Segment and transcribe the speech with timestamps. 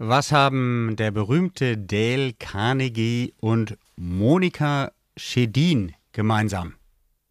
[0.00, 6.76] Was haben der berühmte Dale Carnegie und Monika Schedin gemeinsam?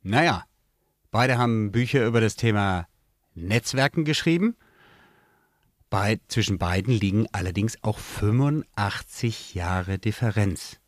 [0.04, 0.44] Naja,
[1.10, 2.86] beide haben Bücher über das Thema
[3.36, 4.58] Netzwerken geschrieben.
[5.90, 10.82] Bei, zwischen beiden liegen allerdings auch 85 Jahre Differenz.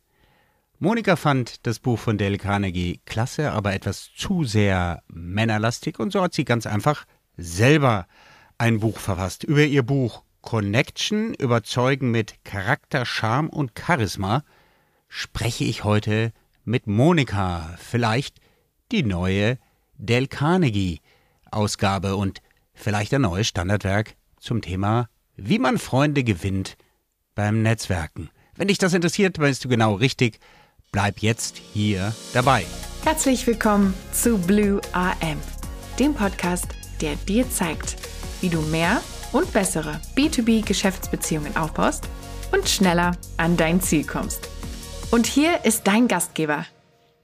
[0.80, 6.20] Monika fand das Buch von Dale Carnegie klasse, aber etwas zu sehr männerlastig und so
[6.20, 7.06] hat sie ganz einfach
[7.38, 8.06] selber
[8.58, 14.44] ein Buch verfasst über ihr Buch Connection, Überzeugen mit Charakter, Charme und Charisma,
[15.08, 16.32] spreche ich heute
[16.64, 18.40] mit Monika, vielleicht
[18.92, 19.58] die neue
[19.94, 21.00] Del Carnegie
[21.50, 22.40] Ausgabe und
[22.74, 26.76] vielleicht ein neues Standardwerk zum Thema, wie man Freunde gewinnt
[27.34, 28.30] beim Netzwerken.
[28.56, 30.38] Wenn dich das interessiert, bist du genau richtig.
[30.92, 32.64] Bleib jetzt hier dabei.
[33.04, 35.38] Herzlich willkommen zu Blue AM,
[35.98, 36.66] dem Podcast,
[37.00, 37.96] der dir zeigt,
[38.40, 39.00] wie du mehr
[39.32, 42.08] und bessere B2B-Geschäftsbeziehungen aufbaust
[42.52, 44.48] und schneller an dein Ziel kommst.
[45.10, 46.66] Und hier ist dein Gastgeber,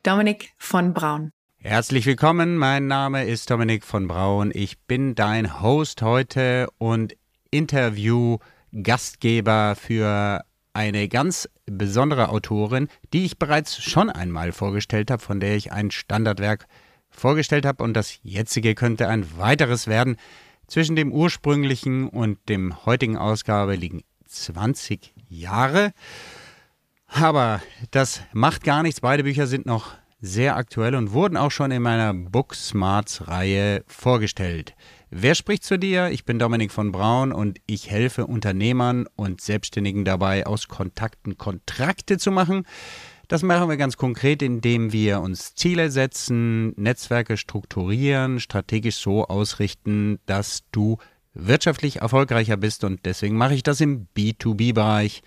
[0.02, 1.30] Dominik von Braun.
[1.58, 4.52] Herzlich willkommen, mein Name ist Dominik von Braun.
[4.54, 7.16] Ich bin dein Host heute und
[7.50, 15.56] Interview-Gastgeber für eine ganz besondere Autorin, die ich bereits schon einmal vorgestellt habe, von der
[15.56, 16.66] ich ein Standardwerk
[17.08, 20.16] vorgestellt habe und das jetzige könnte ein weiteres werden.
[20.66, 25.92] Zwischen dem ursprünglichen und dem heutigen Ausgabe liegen 20 Jahre.
[27.06, 29.00] Aber das macht gar nichts.
[29.00, 34.74] Beide Bücher sind noch sehr aktuell und wurden auch schon in meiner Booksmarts-Reihe vorgestellt.
[35.10, 36.10] Wer spricht zu dir?
[36.10, 42.18] Ich bin Dominik von Braun und ich helfe Unternehmern und Selbstständigen dabei, aus Kontakten Kontrakte
[42.18, 42.66] zu machen.
[43.28, 50.20] Das machen wir ganz konkret, indem wir uns Ziele setzen, Netzwerke strukturieren, strategisch so ausrichten,
[50.26, 50.98] dass du
[51.34, 52.84] wirtschaftlich erfolgreicher bist.
[52.84, 55.22] Und deswegen mache ich das im B2B-Bereich.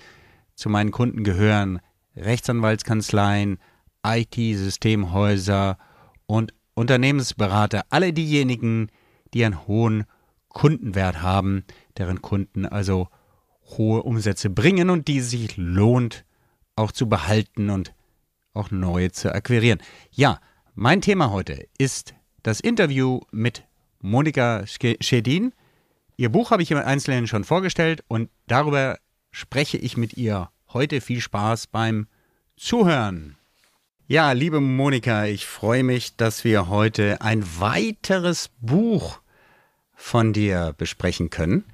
[0.56, 1.80] Zu meinen Kunden gehören
[2.16, 3.60] Rechtsanwaltskanzleien,
[4.06, 5.78] IT-Systemhäuser
[6.26, 7.84] und Unternehmensberater.
[7.90, 8.88] Alle diejenigen,
[9.34, 10.06] die einen hohen
[10.48, 11.66] Kundenwert haben,
[11.98, 13.10] deren Kunden also
[13.78, 16.24] hohe Umsätze bringen und die sich lohnt
[16.80, 17.94] auch zu behalten und
[18.54, 19.80] auch neue zu akquirieren.
[20.12, 20.40] Ja,
[20.74, 23.66] mein Thema heute ist das Interview mit
[24.00, 25.54] Monika Schedin.
[26.16, 28.98] Ihr Buch habe ich im Einzelnen schon vorgestellt und darüber
[29.32, 31.02] spreche ich mit ihr heute.
[31.02, 32.08] Viel Spaß beim
[32.56, 33.36] Zuhören.
[34.08, 39.20] Ja, liebe Monika, ich freue mich, dass wir heute ein weiteres Buch
[39.94, 41.66] von dir besprechen können.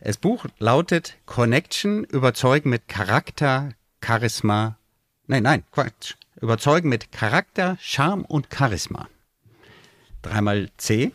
[0.00, 3.70] Das Buch lautet Connection, überzeugen mit Charakter,
[4.02, 4.78] Charisma.
[5.26, 6.14] Nein, nein, Quatsch.
[6.40, 9.08] Überzeugen mit Charakter, Charme und Charisma.
[10.22, 11.12] Dreimal C.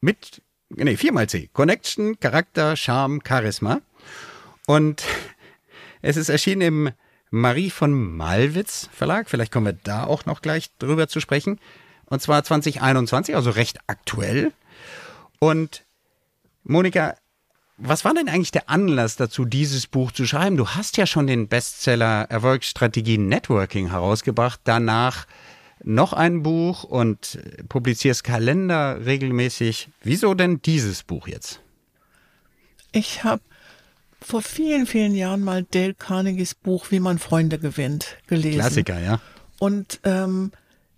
[0.00, 1.48] Mit, nee, viermal C.
[1.52, 3.80] Connection, Charakter, Charme, Charisma.
[4.66, 5.04] Und
[6.02, 6.90] es ist erschienen im
[7.30, 9.30] Marie von Malwitz Verlag.
[9.30, 11.60] Vielleicht kommen wir da auch noch gleich drüber zu sprechen.
[12.06, 14.52] Und zwar 2021, also recht aktuell.
[15.38, 15.84] Und
[16.64, 17.14] Monika,
[17.80, 20.56] was war denn eigentlich der Anlass dazu, dieses Buch zu schreiben?
[20.56, 25.26] Du hast ja schon den Bestseller Erfolgsstrategie Networking herausgebracht, danach
[25.82, 29.88] noch ein Buch und publizierst Kalender regelmäßig.
[30.02, 31.60] Wieso denn dieses Buch jetzt?
[32.92, 33.42] Ich habe
[34.20, 38.58] vor vielen, vielen Jahren mal Dale Carnegies Buch Wie man Freunde gewinnt gelesen.
[38.58, 39.20] Klassiker, ja.
[39.58, 40.52] Und ähm,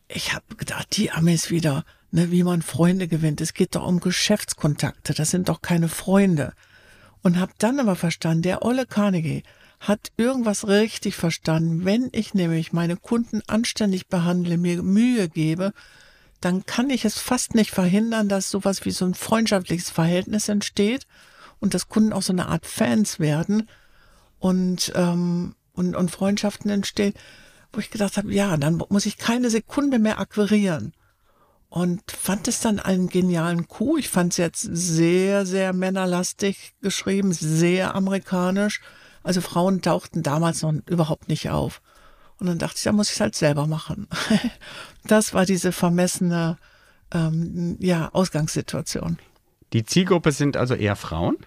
[0.09, 3.41] ich habe gedacht, die Amis wieder, ne, wie man Freunde gewinnt.
[3.41, 6.55] Es geht doch um Geschäftskontakte, das sind doch keine Freunde
[7.23, 9.43] und habe dann aber verstanden, der Olle Carnegie
[9.81, 11.85] hat irgendwas richtig verstanden.
[11.85, 15.73] Wenn ich nämlich meine Kunden anständig behandle, mir Mühe gebe,
[16.41, 21.07] dann kann ich es fast nicht verhindern, dass sowas wie so ein freundschaftliches Verhältnis entsteht
[21.61, 23.69] und dass Kunden auch so eine Art Fans werden
[24.39, 27.15] und, ähm, und, und Freundschaften entstehen,
[27.73, 30.93] wo ich gedacht habe, ja, dann muss ich keine Sekunde mehr akquirieren
[31.73, 33.97] und fand es dann einen genialen Coup.
[33.97, 38.83] Ich fand es jetzt sehr, sehr männerlastig geschrieben, sehr amerikanisch.
[39.23, 41.81] Also Frauen tauchten damals noch überhaupt nicht auf.
[42.39, 44.07] Und dann dachte ich, da muss ich es halt selber machen.
[45.05, 46.59] das war diese vermessene
[47.11, 49.19] ähm, ja, Ausgangssituation.
[49.73, 51.39] Die Zielgruppe sind also eher Frauen?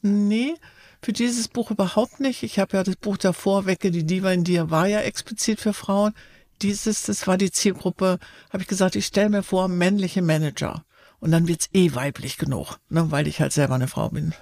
[0.00, 0.54] Nee,
[1.02, 2.42] für dieses Buch überhaupt nicht.
[2.42, 5.74] Ich habe ja das Buch davor, Wecke die Diva in dir, war ja explizit für
[5.74, 6.14] Frauen
[6.62, 8.18] dieses, das war die Zielgruppe,
[8.50, 10.84] habe ich gesagt, ich stelle mir vor, männliche Manager.
[11.18, 14.34] Und dann wird's eh weiblich genug, ne, weil ich halt selber eine Frau bin.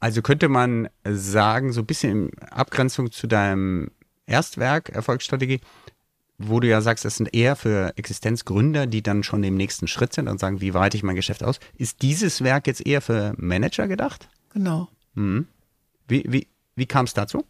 [0.00, 3.90] Also könnte man sagen, so ein bisschen in Abgrenzung zu deinem
[4.26, 5.60] Erstwerk, Erfolgsstrategie,
[6.38, 10.12] wo du ja sagst, das sind eher für Existenzgründer, die dann schon im nächsten Schritt
[10.12, 11.58] sind und sagen, wie weite ich mein Geschäft aus.
[11.76, 14.28] Ist dieses Werk jetzt eher für Manager gedacht?
[14.52, 14.88] Genau.
[15.14, 15.46] Mhm.
[16.06, 17.44] Wie, wie, Wie kam es dazu?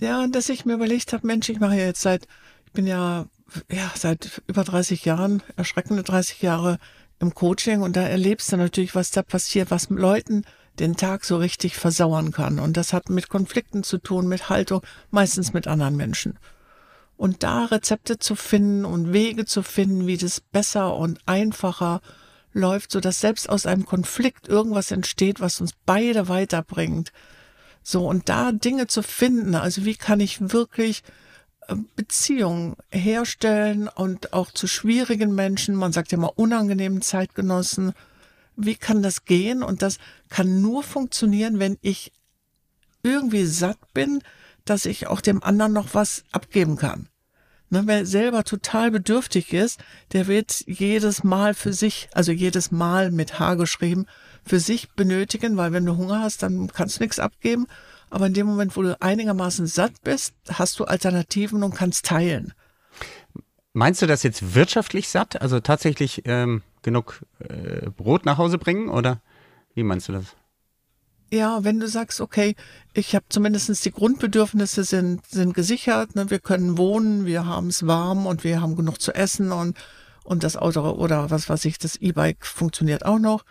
[0.00, 2.26] Ja, dass ich mir überlegt habe, Mensch, ich mache ja jetzt seit,
[2.66, 3.26] ich bin ja,
[3.70, 6.78] ja seit über 30 Jahren, erschreckende 30 Jahre
[7.20, 10.44] im Coaching und da erlebst du natürlich, was da passiert, was Leuten
[10.78, 12.58] den Tag so richtig versauern kann.
[12.58, 16.38] Und das hat mit Konflikten zu tun, mit Haltung, meistens mit anderen Menschen.
[17.16, 22.00] Und da Rezepte zu finden und Wege zu finden, wie das besser und einfacher
[22.52, 27.12] läuft, so dass selbst aus einem Konflikt irgendwas entsteht, was uns beide weiterbringt.
[27.86, 31.02] So, und da Dinge zu finden, also wie kann ich wirklich
[31.68, 37.92] äh, Beziehungen herstellen und auch zu schwierigen Menschen, man sagt ja mal unangenehmen Zeitgenossen,
[38.56, 39.62] wie kann das gehen?
[39.62, 39.98] Und das
[40.30, 42.10] kann nur funktionieren, wenn ich
[43.02, 44.22] irgendwie satt bin,
[44.64, 47.10] dass ich auch dem anderen noch was abgeben kann.
[47.68, 49.78] Ne, wer selber total bedürftig ist,
[50.12, 54.06] der wird jedes Mal für sich, also jedes Mal mit H geschrieben,
[54.44, 57.66] für sich benötigen, weil wenn du Hunger hast, dann kannst du nichts abgeben.
[58.10, 62.52] Aber in dem Moment, wo du einigermaßen satt bist, hast du Alternativen und kannst teilen.
[63.72, 65.40] Meinst du das jetzt wirtschaftlich satt?
[65.42, 68.88] Also tatsächlich ähm, genug äh, Brot nach Hause bringen?
[68.88, 69.20] Oder
[69.74, 70.36] wie meinst du das?
[71.32, 72.54] Ja, wenn du sagst, okay,
[72.92, 76.30] ich habe zumindest die Grundbedürfnisse sind, sind gesichert, ne?
[76.30, 79.76] wir können wohnen, wir haben es warm und wir haben genug zu essen und,
[80.22, 83.44] und das Auto oder was weiß ich, das E-Bike funktioniert auch noch.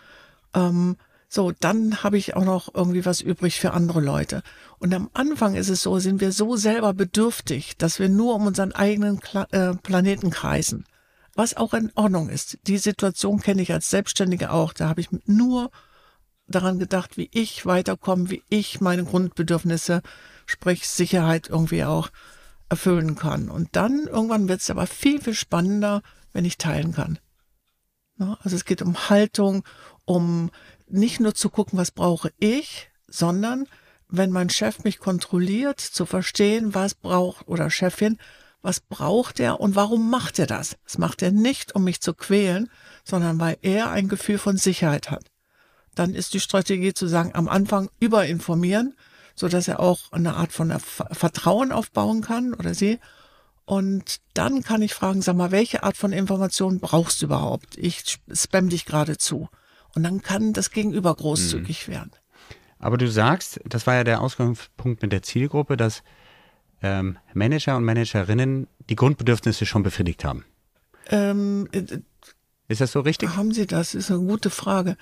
[0.54, 0.98] Ähm,
[1.30, 4.44] so, dann habe ich auch noch irgendwie was übrig für andere Leute.
[4.78, 8.46] Und am Anfang ist es so, sind wir so selber bedürftig, dass wir nur um
[8.46, 10.86] unseren eigenen Kla äh, Planeten kreisen.
[11.34, 12.60] Was auch in Ordnung ist.
[12.68, 14.74] Die Situation kenne ich als Selbstständige auch.
[14.74, 15.72] Da habe ich nur
[16.48, 20.04] daran gedacht, wie ich weiterkomme, wie ich meine Grundbedürfnisse,
[20.46, 22.10] sprich Sicherheit irgendwie auch
[22.70, 23.50] erfüllen kann.
[23.50, 27.18] Und dann irgendwann wird es aber viel, viel spannender, wenn ich teilen kann.
[28.20, 29.64] Also es geht um Haltung,
[30.06, 30.52] um
[30.88, 33.68] nicht nur zu gucken, was brauche ich, sondern
[34.08, 38.18] wenn mein Chef mich kontrolliert, zu verstehen, was braucht oder Chefin,
[38.62, 40.78] was braucht er und warum macht er das?
[40.84, 42.70] Das macht er nicht, um mich zu quälen,
[43.04, 45.34] sondern weil er ein Gefühl von Sicherheit hat
[45.96, 48.96] dann ist die Strategie zu sagen, am Anfang überinformieren,
[49.36, 53.00] so dass er auch eine Art von Vertrauen aufbauen kann oder sie.
[53.66, 57.78] Und dann kann ich fragen, sag mal, welche Art von Information brauchst du überhaupt?
[57.78, 59.50] Ich spam dich gerade zu.
[59.96, 61.92] Und dann kann das Gegenüber großzügig mhm.
[61.92, 62.12] werden.
[62.80, 66.04] Aber du sagst, das war ja der Ausgangspunkt mit der Zielgruppe, dass
[66.82, 70.46] ähm, Manager und Managerinnen die Grundbedürfnisse schon befriedigt haben.
[71.08, 72.00] Ähm, äh,
[72.68, 73.36] ist das so richtig?
[73.36, 73.94] Haben sie das?
[73.94, 74.98] Ist eine gute Frage.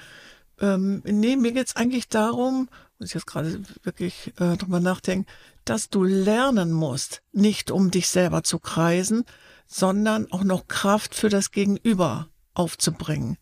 [0.59, 5.25] Ähm, nee, mir geht's eigentlich darum, muss ich jetzt gerade wirklich äh, drüber nachdenken,
[5.65, 9.23] dass du lernen musst, nicht um dich selber zu kreisen,
[9.65, 13.37] sondern auch noch Kraft für das Gegenüber aufzubringen.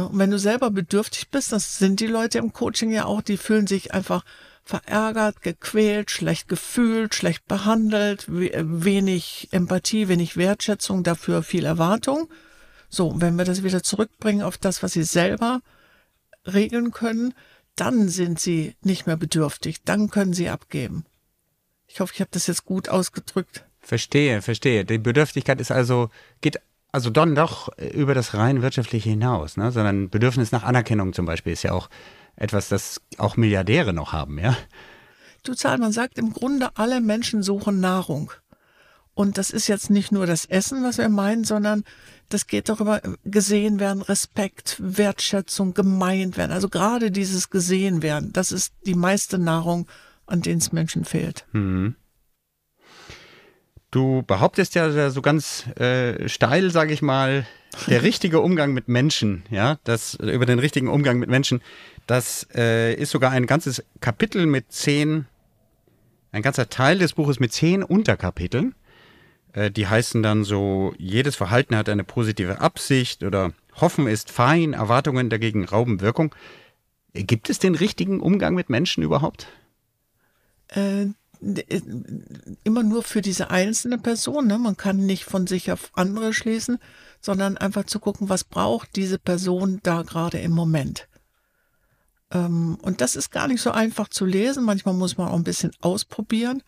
[0.00, 0.08] Ne?
[0.08, 3.36] Und wenn du selber bedürftig bist, das sind die Leute im Coaching ja auch, die
[3.36, 4.24] fühlen sich einfach
[4.64, 12.28] verärgert, gequält, schlecht gefühlt, schlecht behandelt, wenig Empathie, wenig Wertschätzung, dafür viel Erwartung.
[12.88, 15.60] So, wenn wir das wieder zurückbringen auf das, was sie selber
[16.46, 17.34] regeln können,
[17.76, 21.04] dann sind sie nicht mehr bedürftig, dann können sie abgeben.
[21.86, 23.64] Ich hoffe, ich habe das jetzt gut ausgedrückt.
[23.80, 24.84] Verstehe, verstehe.
[24.84, 26.10] Die Bedürftigkeit ist also,
[26.40, 26.60] geht
[26.92, 29.72] also dann doch über das rein wirtschaftliche hinaus, ne?
[29.72, 31.88] sondern Bedürfnis nach Anerkennung zum Beispiel ist ja auch
[32.36, 34.56] etwas, das auch Milliardäre noch haben, ja?
[35.42, 38.30] Du Zahl, man sagt im Grunde, alle Menschen suchen Nahrung.
[39.14, 41.84] Und das ist jetzt nicht nur das Essen, was wir meinen, sondern
[42.28, 46.52] das geht darüber, gesehen werden, Respekt, Wertschätzung, gemeint werden.
[46.52, 49.86] Also gerade dieses gesehen werden, das ist die meiste Nahrung,
[50.26, 51.46] an denen es Menschen fehlt.
[51.52, 51.96] Mhm.
[53.90, 57.46] Du behauptest ja so ganz äh, steil, sage ich mal,
[57.88, 61.60] der richtige Umgang mit Menschen, ja, das über den richtigen Umgang mit Menschen,
[62.06, 65.26] das äh, ist sogar ein ganzes Kapitel mit zehn,
[66.32, 68.74] ein ganzer Teil des Buches mit zehn Unterkapiteln.
[69.52, 74.72] Äh, die heißen dann so, jedes Verhalten hat eine positive Absicht oder Hoffen ist fein,
[74.72, 76.34] Erwartungen dagegen rauben Wirkung.
[77.12, 79.48] Äh, gibt es den richtigen Umgang mit Menschen überhaupt?
[81.42, 81.80] Äh,
[82.64, 84.46] immer nur für diese einzelne Person.
[84.46, 84.58] Ne?
[84.58, 86.78] Man kann nicht von sich auf andere schließen,
[87.20, 91.08] sondern einfach zu gucken, was braucht diese Person da gerade im Moment.
[92.30, 94.64] Ähm, und das ist gar nicht so einfach zu lesen.
[94.64, 96.62] Manchmal muss man auch ein bisschen ausprobieren.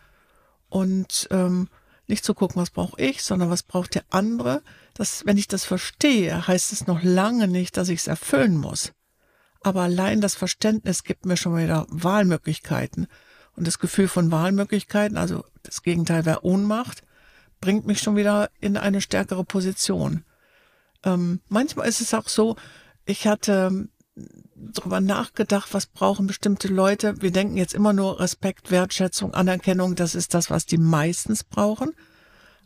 [0.69, 1.69] Und ähm,
[2.07, 4.63] nicht zu gucken, was brauche ich, sondern was braucht der andere.
[4.95, 8.93] Das, wenn ich das verstehe, heißt es noch lange nicht, dass ich es erfüllen muss.
[9.61, 13.07] Aber allein das Verständnis gibt mir schon wieder Wahlmöglichkeiten.
[13.57, 17.03] Und das Gefühl von Wahlmöglichkeiten, also das Gegenteil wäre Ohnmacht,
[17.61, 20.25] bringt mich schon wieder in eine stärkere Position.
[21.05, 22.57] Ähm, manchmal ist es auch so,
[23.05, 23.89] ich hatte
[24.57, 27.21] drüber nachgedacht, was brauchen bestimmte Leute.
[27.21, 31.93] Wir denken jetzt immer nur Respekt, Wertschätzung, Anerkennung, das ist das, was die meistens brauchen.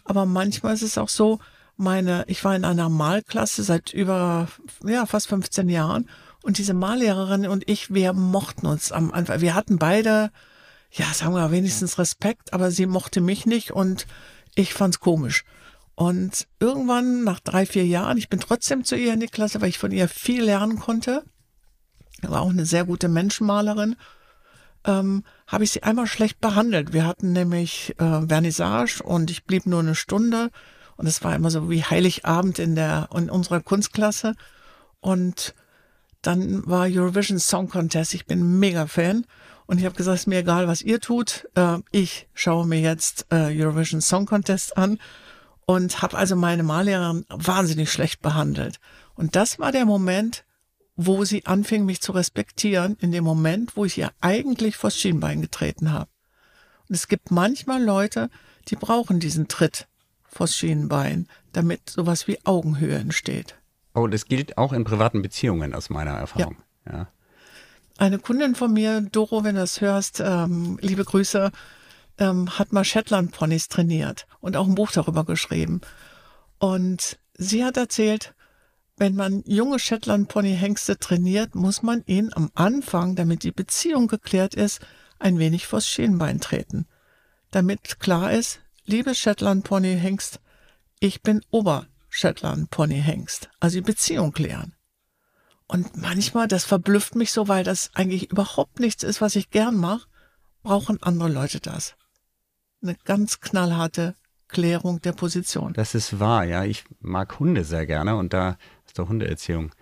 [0.05, 1.41] Aber manchmal ist es auch so,
[1.77, 4.49] meine, ich war in einer Malklasse seit über,
[4.85, 6.09] ja, fast 15 Jahren
[6.43, 9.41] und diese Mallehrerin und ich, wir mochten uns am Anfang.
[9.41, 10.31] Wir hatten beide,
[10.91, 14.07] ja, sagen wir wenigstens Respekt, aber sie mochte mich nicht und
[14.55, 15.45] ich fand's komisch.
[15.95, 19.71] Und irgendwann nach drei, vier Jahren, ich bin trotzdem zu ihr in die Klasse, weil
[19.71, 21.25] ich von ihr viel lernen konnte,
[22.23, 23.97] war auch eine sehr gute Menschenmalerin,
[24.85, 26.93] ähm, habe ich sie einmal schlecht behandelt.
[26.93, 30.51] Wir hatten nämlich äh, Vernissage und ich blieb nur eine Stunde
[30.97, 34.35] und es war immer so wie Heiligabend in der in unserer Kunstklasse
[35.01, 35.55] und
[36.23, 38.15] dann war Eurovision Song Contest.
[38.15, 39.27] Ich bin mega Fan.
[39.67, 41.49] Und ich habe gesagt, es ist mir egal, was ihr tut.
[41.55, 44.99] Äh, ich schaue mir jetzt äh, Eurovision Song Contest an
[45.67, 48.79] und habe also meine Mallehrerin wahnsinnig schlecht behandelt.
[49.15, 50.45] Und das war der Moment,
[50.95, 55.43] wo sie anfing, mich zu respektieren, in dem Moment, wo ich ihr eigentlich vors Schienbein
[55.43, 56.11] getreten habe.
[56.89, 58.31] Und es gibt manchmal Leute,
[58.69, 59.89] die brauchen diesen Tritt
[60.25, 63.57] vors Schienbein, damit sowas wie Augenhöhe entsteht.
[63.95, 66.57] Oh, das gilt auch in privaten Beziehungen aus meiner Erfahrung.
[66.87, 66.93] Ja.
[66.93, 67.09] ja.
[67.99, 71.51] Eine Kundin von mir, Doro, wenn du das hörst, ähm, liebe Grüße,
[72.19, 75.81] ähm, hat mal Shetland-Ponys trainiert und auch ein Buch darüber geschrieben.
[76.59, 78.35] Und sie hat erzählt,
[78.97, 84.81] wenn man junge Shetland-Pony-Hengste trainiert, muss man ihnen am Anfang, damit die Beziehung geklärt ist,
[85.19, 86.87] ein wenig vors Schienbein treten.
[87.51, 90.41] Damit klar ist, liebe Shetland-Pony-Hengst,
[91.01, 93.51] ich bin Ober Shetland Pony Hengst.
[93.61, 94.76] Also die Beziehung klären.
[95.69, 99.77] Und manchmal, das verblüfft mich so, weil das eigentlich überhaupt nichts ist, was ich gern
[99.77, 100.07] mache,
[100.63, 101.97] brauchen andere Leute das.
[102.83, 104.15] Eine ganz knallharte
[104.49, 105.73] Klärung der Position.
[105.73, 106.65] Das ist wahr, ja.
[106.65, 108.57] Ich mag Hunde sehr gerne und da
[108.87, 109.73] aus der Hundeerziehung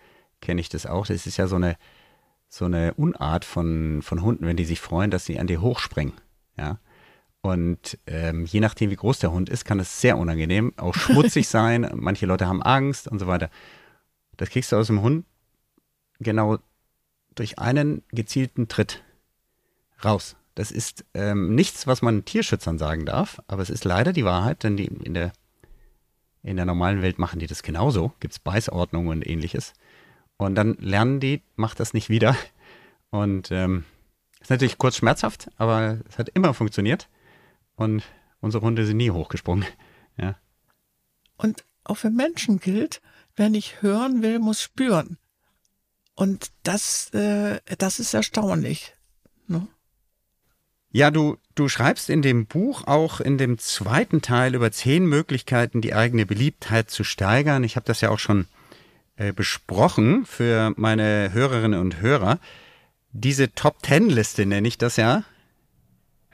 [0.40, 1.06] kenne ich das auch.
[1.06, 1.76] Das ist ja so eine,
[2.48, 6.14] so eine Unart von, von Hunden, wenn die sich freuen, dass sie an dir hochspringen.
[6.56, 6.78] Ja.
[7.42, 11.46] Und ähm, je nachdem, wie groß der Hund ist, kann es sehr unangenehm, auch schmutzig
[11.50, 11.90] sein.
[11.94, 13.50] Manche Leute haben Angst und so weiter.
[14.38, 15.26] Das kriegst du aus dem Hund
[16.20, 16.58] genau
[17.34, 19.02] durch einen gezielten Tritt
[20.04, 20.36] raus.
[20.54, 24.62] Das ist ähm, nichts, was man Tierschützern sagen darf, aber es ist leider die Wahrheit,
[24.62, 25.32] denn die in der,
[26.42, 28.12] in der normalen Welt machen die das genauso.
[28.20, 29.72] Gibt es Beißordnungen und ähnliches.
[30.36, 32.36] Und dann lernen die, macht das nicht wieder.
[33.10, 33.84] Und ähm,
[34.40, 37.08] ist natürlich kurz schmerzhaft, aber es hat immer funktioniert
[37.76, 38.02] und
[38.40, 39.64] unsere Hunde sind nie hochgesprungen.
[40.16, 40.36] Ja.
[41.36, 43.00] Und auch für Menschen gilt,
[43.36, 45.18] wer nicht hören will, muss spüren.
[46.14, 48.94] Und das, äh, das ist erstaunlich.
[49.48, 49.66] Ne?
[50.90, 55.80] Ja, du, du schreibst in dem Buch auch in dem zweiten Teil über zehn Möglichkeiten,
[55.80, 57.64] die eigene Beliebtheit zu steigern.
[57.64, 58.46] Ich habe das ja auch schon
[59.16, 62.38] äh, besprochen für meine Hörerinnen und Hörer.
[63.10, 65.24] Diese Top-Ten-Liste nenne ich das ja.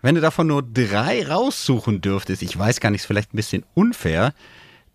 [0.02, 3.64] Wenn du davon nur drei raussuchen dürftest, ich weiß gar nicht, ist vielleicht ein bisschen
[3.74, 4.34] unfair,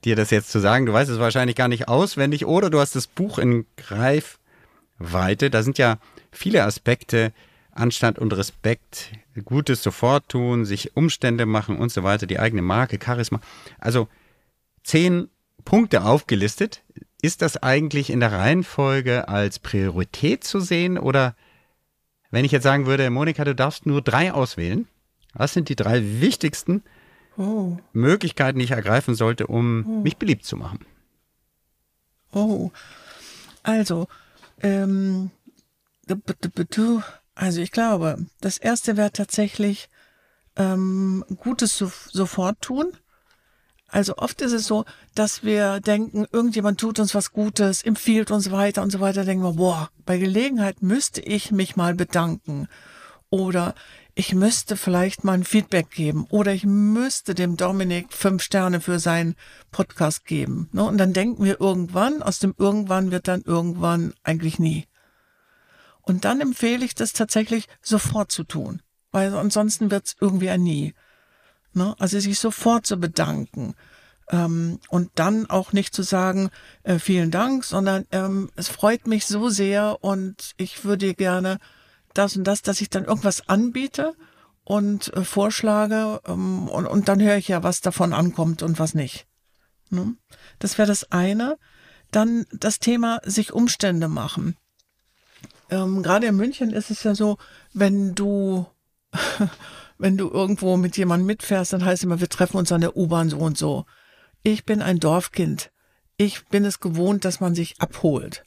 [0.04, 2.96] dir das jetzt zu sagen, du weißt es wahrscheinlich gar nicht auswendig, oder du hast
[2.96, 3.66] das Buch in
[5.00, 5.98] Greifweite, da sind ja
[6.32, 7.34] viele Aspekte,
[7.72, 9.12] Anstand und Respekt,
[9.44, 13.42] Gutes sofort tun, sich Umstände machen und so weiter, die eigene Marke, Charisma.
[13.80, 14.08] Also
[14.84, 15.30] zehn
[15.66, 16.84] Punkte aufgelistet.
[17.22, 21.36] Ist das eigentlich in der Reihenfolge als Priorität zu sehen oder
[22.32, 24.88] wenn ich jetzt sagen würde, Monika, du darfst nur drei auswählen,
[25.34, 26.84] was sind die drei wichtigsten
[27.38, 27.78] oh.
[27.94, 30.02] Möglichkeiten, die ich ergreifen sollte, um oh.
[30.02, 30.80] mich beliebt zu machen?
[32.32, 32.72] Oh,
[33.64, 34.08] also,
[34.62, 35.32] ähm,
[37.36, 39.90] also ich glaube, das erste wäre tatsächlich
[40.56, 42.94] ähm, Gutes so, sofort tun.
[43.88, 48.52] Also oft ist es so, dass wir denken, irgendjemand tut uns was Gutes, empfiehlt uns
[48.52, 49.26] weiter und so weiter.
[49.26, 52.68] Denken wir, boah, bei Gelegenheit müsste ich mich mal bedanken.
[53.30, 53.76] Oder
[54.18, 58.98] ich müsste vielleicht mal ein Feedback geben oder ich müsste dem Dominik fünf Sterne für
[58.98, 59.36] seinen
[59.72, 60.70] Podcast geben.
[60.72, 60.86] Ne?
[60.86, 64.88] Und dann denken wir irgendwann, aus dem irgendwann wird dann irgendwann eigentlich nie.
[66.02, 68.82] Und dann empfehle ich das tatsächlich sofort zu tun,
[69.12, 70.94] weil ansonsten wird es irgendwie ein nie.
[71.74, 71.94] Ne?
[72.00, 73.76] Also sich sofort zu bedanken.
[74.30, 76.52] Ähm, und dann auch nicht zu sagen,
[76.84, 81.60] äh, vielen Dank, sondern ähm, es freut mich so sehr und ich würde gerne
[82.18, 84.16] das und das, dass ich dann irgendwas anbiete
[84.64, 88.94] und äh, vorschlage ähm, und, und dann höre ich ja, was davon ankommt und was
[88.94, 89.28] nicht.
[89.90, 90.16] Ne?
[90.60, 91.58] Das wäre das eine.
[92.12, 94.58] Dann das Thema sich Umstände machen.
[95.70, 97.38] Ähm, Gerade in München ist es ja so,
[97.74, 98.66] wenn du
[99.98, 102.98] wenn du irgendwo mit jemandem mitfährst, dann heißt es immer, wir treffen uns an der
[102.98, 103.86] U-Bahn so und so.
[104.44, 105.72] Ich bin ein Dorfkind.
[106.18, 108.44] Ich bin es gewohnt, dass man sich abholt.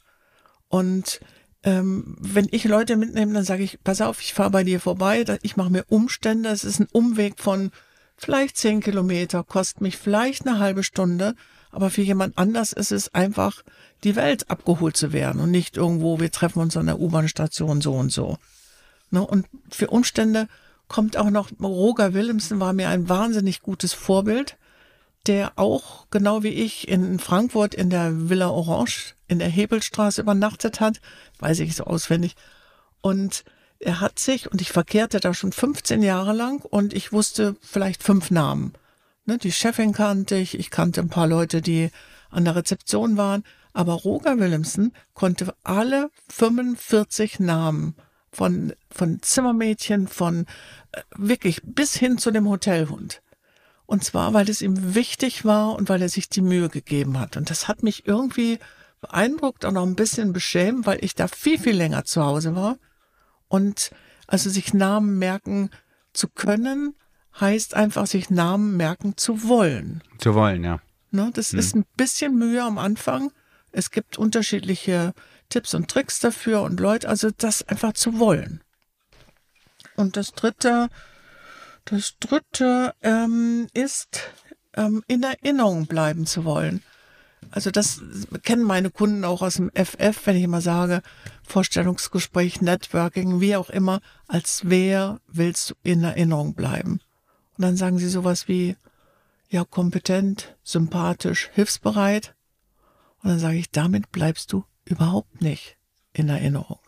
[0.67, 1.19] Und
[1.63, 5.25] ähm, wenn ich Leute mitnehme, dann sage ich, pass auf, ich fahre bei dir vorbei,
[5.41, 7.71] ich mache mir Umstände, es ist ein Umweg von
[8.15, 11.35] vielleicht zehn Kilometer, kostet mich vielleicht eine halbe Stunde,
[11.71, 13.63] aber für jemand anders ist es einfach,
[14.03, 17.93] die Welt abgeholt zu werden und nicht irgendwo, wir treffen uns an der U-Bahn-Station so
[17.93, 18.37] und so.
[19.11, 19.25] Ne?
[19.25, 20.47] Und für Umstände
[20.87, 24.57] kommt auch noch, Roger Willemsen war mir ein wahnsinnig gutes Vorbild,
[25.27, 30.79] der auch, genau wie ich, in Frankfurt in der Villa Orange in der Hebelstraße übernachtet
[30.79, 30.99] hat,
[31.39, 32.35] weiß ich so auswendig.
[33.01, 33.43] Und
[33.79, 38.03] er hat sich, und ich verkehrte da schon 15 Jahre lang und ich wusste vielleicht
[38.03, 38.73] fünf Namen.
[39.25, 41.89] Ne, die Chefin kannte ich, ich kannte ein paar Leute, die
[42.29, 47.95] an der Rezeption waren, aber Roger Willemsen konnte alle 45 Namen
[48.31, 50.45] von, von Zimmermädchen, von
[50.91, 53.21] äh, wirklich bis hin zu dem Hotelhund.
[53.89, 57.37] Und zwar, weil es ihm wichtig war und weil er sich die Mühe gegeben hat.
[57.37, 58.59] Und das hat mich irgendwie
[59.01, 62.77] beeindruckt und auch ein bisschen beschämt, weil ich da viel, viel länger zu Hause war.
[63.47, 63.89] Und
[64.27, 65.71] also sich Namen merken
[66.13, 66.93] zu können,
[67.39, 70.03] heißt einfach, sich Namen merken zu wollen.
[70.19, 70.79] Zu wollen, ja.
[71.09, 71.59] Ne, das hm.
[71.59, 73.31] ist ein bisschen Mühe am Anfang.
[73.71, 75.13] Es gibt unterschiedliche
[75.49, 78.63] Tipps und Tricks dafür und Leute, also das einfach zu wollen.
[79.95, 80.89] Und das dritte,
[81.89, 84.21] das dritte ähm, ist,
[84.75, 86.83] ähm, in Erinnerung bleiben zu wollen.
[87.51, 88.01] Also das
[88.43, 91.01] kennen meine Kunden auch aus dem FF, wenn ich immer sage,
[91.43, 96.99] Vorstellungsgespräch, Networking, wie auch immer, als wer willst du in Erinnerung bleiben?
[97.57, 98.75] Und dann sagen sie sowas wie,
[99.49, 102.35] ja, kompetent, sympathisch, hilfsbereit.
[103.23, 105.77] Und dann sage ich, damit bleibst du überhaupt nicht
[106.13, 106.79] in Erinnerung.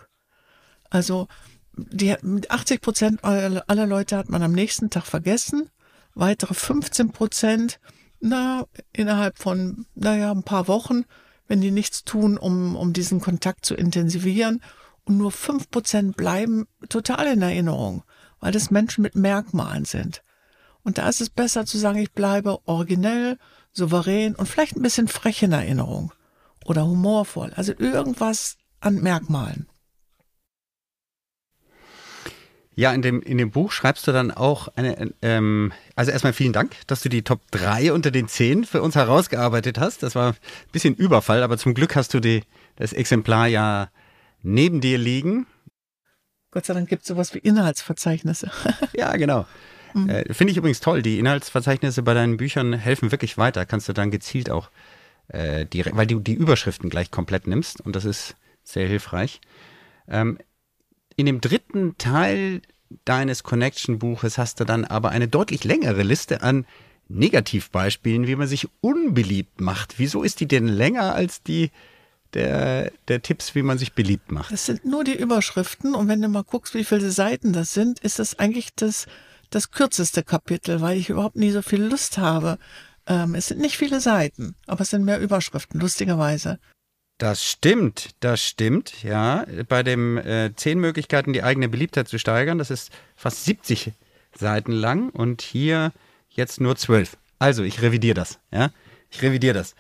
[0.90, 1.28] Also
[1.74, 2.16] die,
[2.50, 5.70] 80 Prozent aller Leute hat man am nächsten Tag vergessen.
[6.14, 7.80] Weitere 15 Prozent,
[8.20, 11.06] na, innerhalb von, naja, ein paar Wochen,
[11.48, 14.62] wenn die nichts tun, um, um diesen Kontakt zu intensivieren.
[15.06, 18.04] Und nur 5 Prozent bleiben total in Erinnerung,
[18.40, 20.22] weil das Menschen mit Merkmalen sind.
[20.84, 23.38] Und da ist es besser zu sagen, ich bleibe originell,
[23.72, 26.12] souverän und vielleicht ein bisschen frech in Erinnerung
[26.66, 27.54] oder humorvoll.
[27.56, 29.68] Also irgendwas an Merkmalen.
[32.74, 36.54] Ja, in dem, in dem Buch schreibst du dann auch eine, ähm, also erstmal vielen
[36.54, 40.04] Dank, dass du die Top 3 unter den 10 für uns herausgearbeitet hast.
[40.04, 40.38] Das war ein
[40.72, 42.44] bisschen Überfall, aber zum Glück hast du die,
[42.78, 43.90] das Exemplar ja
[44.42, 45.48] neben dir liegen.
[46.52, 48.52] Gott sei Dank gibt es sowas wie Inhaltsverzeichnisse.
[48.94, 49.46] ja, genau.
[49.94, 50.10] Mhm.
[50.10, 51.02] Äh, Finde ich übrigens toll.
[51.02, 53.66] Die Inhaltsverzeichnisse bei deinen Büchern helfen wirklich weiter.
[53.66, 54.70] Kannst du dann gezielt auch
[55.28, 59.42] äh, die, weil du die Überschriften gleich komplett nimmst und das ist sehr hilfreich.
[60.08, 60.38] Ähm,
[61.22, 62.62] in dem dritten Teil
[63.06, 66.66] deines Connection-Buches hast du dann aber eine deutlich längere Liste an
[67.10, 70.00] Negativbeispielen, wie man sich unbeliebt macht.
[70.00, 71.70] Wieso ist die denn länger als die
[72.34, 74.52] der, der Tipps, wie man sich beliebt macht?
[74.52, 78.00] Das sind nur die Überschriften und wenn du mal guckst, wie viele Seiten das sind,
[78.00, 79.06] ist das eigentlich das,
[79.52, 82.58] das kürzeste Kapitel, weil ich überhaupt nie so viel Lust habe,
[83.06, 86.60] ähm, es sind nicht viele Seiten, aber es sind mehr Überschriften, lustigerweise.
[87.22, 89.46] Das stimmt, das stimmt, ja.
[89.70, 93.92] Bei dem äh, zehn Möglichkeiten, die eigene Beliebtheit zu steigern, das ist fast 70
[94.36, 95.92] Seiten lang und hier
[96.30, 97.18] jetzt nur zwölf.
[97.38, 98.72] Also, ich revidiere das, ja.
[99.12, 99.76] Ich revidiere das.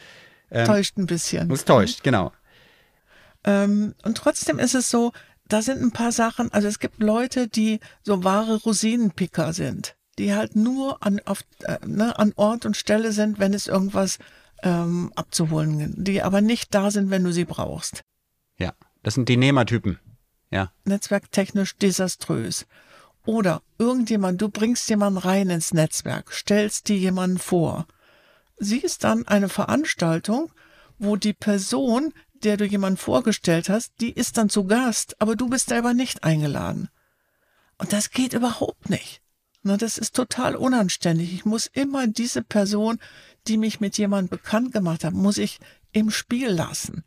[0.51, 1.49] Ähm, täuscht ein bisschen.
[1.49, 2.31] Es täuscht, genau.
[3.43, 5.11] Ähm, und trotzdem ist es so,
[5.47, 10.35] da sind ein paar Sachen, also es gibt Leute, die so wahre Rosinenpicker sind die
[10.35, 14.19] halt nur an, auf, äh, ne, an Ort und Stelle sind, wenn es irgendwas
[14.63, 18.03] ähm, abzuholen die aber nicht da sind, wenn du sie brauchst.
[18.57, 19.99] Ja, das sind die Nehmertypen.
[20.49, 20.71] Ja.
[20.85, 22.65] Netzwerktechnisch desaströs.
[23.25, 27.87] Oder irgendjemand, du bringst jemanden rein ins Netzwerk, stellst dir jemanden vor.
[28.57, 30.51] Siehst dann eine Veranstaltung,
[30.97, 35.49] wo die Person, der du jemanden vorgestellt hast, die ist dann zu Gast, aber du
[35.49, 36.89] bist selber nicht eingeladen.
[37.77, 39.21] Und das geht überhaupt nicht.
[39.63, 41.33] Na, das ist total unanständig.
[41.33, 42.99] Ich muss immer diese Person,
[43.47, 45.59] die mich mit jemandem bekannt gemacht hat, muss ich
[45.91, 47.03] im Spiel lassen.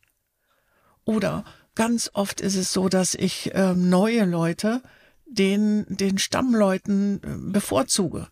[1.05, 1.45] Oder
[1.75, 4.83] ganz oft ist es so, dass ich äh, neue Leute
[5.27, 8.29] den, den Stammleuten äh, bevorzuge.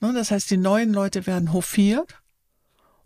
[0.00, 2.20] Ne, das heißt, die neuen Leute werden hofiert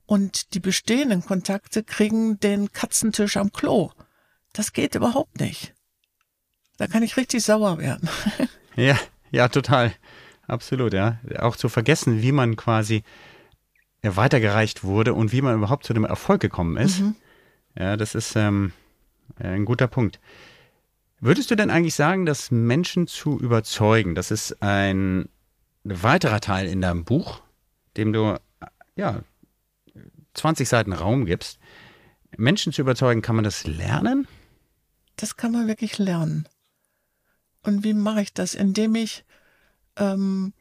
[0.07, 3.91] und die bestehenden Kontakte kriegen den Katzentisch am Klo.
[4.53, 5.75] Das geht überhaupt nicht.
[6.79, 8.09] Da kann ich richtig sauer werden.
[8.77, 8.97] Ja,
[9.33, 9.93] ja, total.
[10.47, 11.19] Absolut, ja.
[11.41, 13.03] Auch zu vergessen, wie man quasi
[14.03, 17.01] weitergereicht wurde und wie man überhaupt zu dem Erfolg gekommen ist.
[17.01, 17.17] Mhm.
[17.79, 18.73] Ja, das ist ähm,
[19.39, 20.21] ein guter Punkt.
[21.21, 25.29] Würdest du denn eigentlich sagen, dass Menschen zu überzeugen, das ist ein
[25.83, 27.43] weiterer Teil in deinem Buch,
[27.97, 28.39] dem du
[28.95, 29.23] ja
[30.35, 31.59] 20 Seiten Raum gibst,
[32.37, 34.29] Menschen zu überzeugen, kann man das lernen?
[35.21, 36.49] das kann man wirklich lernen.
[37.63, 38.55] Und wie mache ich das?
[38.55, 39.25] Indem ich
[39.97, 40.53] ähm,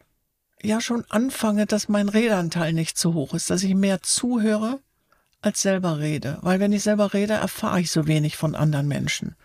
[0.62, 4.80] ja schon anfange, dass mein Redeanteil nicht zu hoch ist, dass ich mehr zuhöre
[5.42, 6.40] als selber rede.
[6.42, 9.36] Weil wenn ich selber rede, erfahre ich so wenig von anderen Menschen.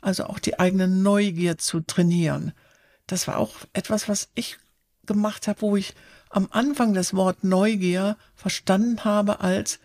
[0.00, 2.52] Also auch die eigene Neugier zu trainieren.
[3.06, 4.58] Das war auch etwas, was ich
[5.06, 5.94] gemacht habe, wo ich
[6.30, 9.80] am Anfang das Wort Neugier verstanden habe als,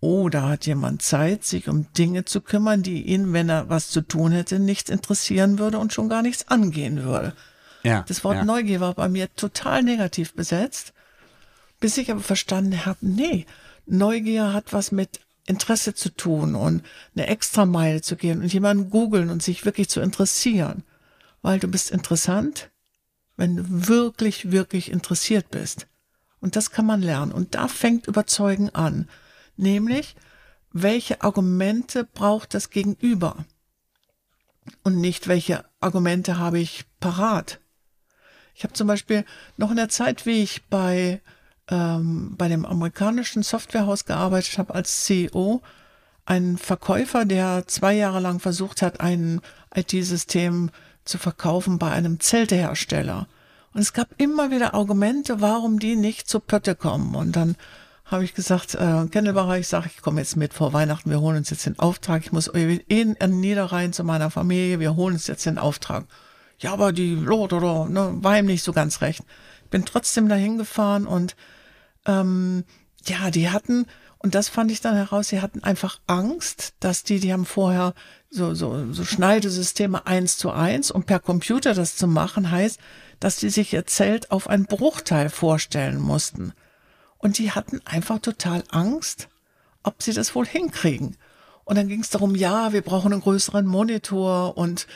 [0.00, 3.90] oh, da hat jemand Zeit, sich um Dinge zu kümmern, die ihn, wenn er was
[3.90, 7.34] zu tun hätte, nichts interessieren würde und schon gar nichts angehen würde.
[7.84, 8.44] Ja, das Wort ja.
[8.44, 10.92] Neugier war bei mir total negativ besetzt,
[11.80, 13.46] bis ich aber verstanden habe, nee,
[13.86, 16.82] Neugier hat was mit Interesse zu tun und
[17.14, 20.82] eine Extrameile zu gehen und jemanden googeln und sich wirklich zu interessieren.
[21.42, 22.70] Weil du bist interessant,
[23.36, 25.86] wenn du wirklich, wirklich interessiert bist.
[26.40, 27.32] Und das kann man lernen.
[27.32, 29.08] Und da fängt Überzeugen an.
[29.56, 30.16] Nämlich,
[30.72, 33.44] welche Argumente braucht das Gegenüber?
[34.82, 37.60] Und nicht, welche Argumente habe ich parat?
[38.54, 39.24] Ich habe zum Beispiel
[39.56, 41.20] noch in der Zeit, wie ich bei,
[41.68, 45.60] ähm, bei dem amerikanischen Softwarehaus gearbeitet habe als CEO,
[46.26, 49.40] einen Verkäufer, der zwei Jahre lang versucht hat, ein
[49.74, 50.70] IT-System
[51.04, 53.26] zu verkaufen bei einem Zeltehersteller.
[53.74, 57.14] Und es gab immer wieder Argumente, warum die nicht zu Pötte kommen.
[57.14, 57.56] Und dann
[58.04, 61.38] habe ich gesagt, äh, Kendelbacher, ich sage, ich komme jetzt mit vor Weihnachten, wir holen
[61.38, 62.22] uns jetzt den Auftrag.
[62.22, 66.04] Ich muss eh in Niederrhein zu meiner Familie, wir holen uns jetzt den Auftrag.
[66.58, 69.22] Ja, aber die Lot oder ne, war ihm nicht so ganz recht.
[69.70, 71.36] Bin trotzdem dahin gefahren und
[72.06, 72.64] ähm,
[73.06, 73.86] ja, die hatten
[74.24, 77.92] und das fand ich dann heraus, sie hatten einfach Angst, dass die, die haben vorher
[78.30, 82.80] so, so, so Schneidesysteme eins zu eins und per Computer das zu machen, heißt,
[83.20, 86.54] dass die sich ihr Zelt auf einen Bruchteil vorstellen mussten.
[87.18, 89.28] Und die hatten einfach total Angst,
[89.82, 91.18] ob sie das wohl hinkriegen.
[91.64, 94.86] Und dann ging es darum, ja, wir brauchen einen größeren Monitor und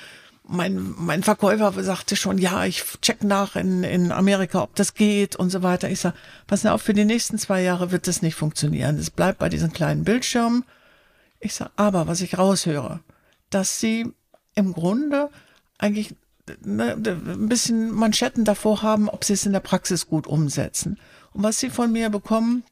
[0.49, 5.37] mein, mein Verkäufer sagte schon, ja, ich check nach in, in Amerika, ob das geht
[5.37, 5.91] und so weiter.
[5.91, 8.97] Ich sage, pass auf, für die nächsten zwei Jahre wird das nicht funktionieren.
[8.99, 10.65] Es bleibt bei diesen kleinen Bildschirmen.
[11.39, 13.01] Ich sage, aber was ich raushöre,
[13.51, 14.11] dass sie
[14.55, 15.29] im Grunde
[15.77, 16.15] eigentlich
[16.65, 20.99] ne, ein bisschen Manschetten davor haben, ob sie es in der Praxis gut umsetzen.
[21.35, 22.65] Und was sie von mir bekommen,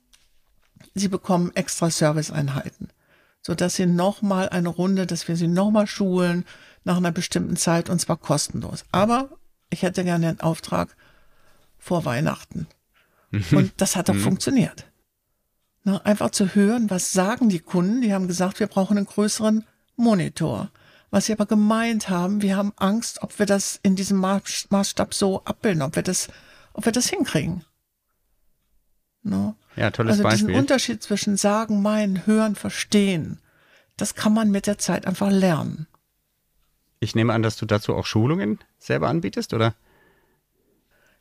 [0.95, 2.89] sie bekommen extra Serviceeinheiten,
[3.43, 6.47] sodass sie nochmal eine Runde, dass wir sie nochmal schulen,
[6.87, 8.85] nach einer bestimmten Zeit und zwar kostenlos.
[8.92, 9.29] Aber
[9.70, 10.96] ich hätte gerne einen Auftrag
[11.79, 12.68] vor Weihnachten.
[13.33, 13.44] Mhm.
[13.51, 14.20] Und das hat doch mhm.
[14.20, 14.87] funktioniert.
[15.83, 18.03] Na, einfach zu hören, was sagen die Kunden?
[18.03, 19.64] Die haben gesagt, wir brauchen einen größeren
[19.96, 20.70] Monitor.
[21.11, 25.44] Was sie aber gemeint haben, wir haben Angst, ob wir das in diesem Maßstab so
[25.44, 26.29] abbilden, ob wir das,
[26.72, 27.64] ob wir das hinkriegen.
[29.22, 29.57] No?
[29.75, 30.49] Ja, tolles also Beispiel.
[30.49, 33.40] diesen Unterschied zwischen sagen, meinen, hören, verstehen,
[33.96, 35.88] das kann man mit der Zeit einfach lernen.
[37.01, 39.75] Ich nehme an, dass du dazu auch Schulungen selber anbietest, oder?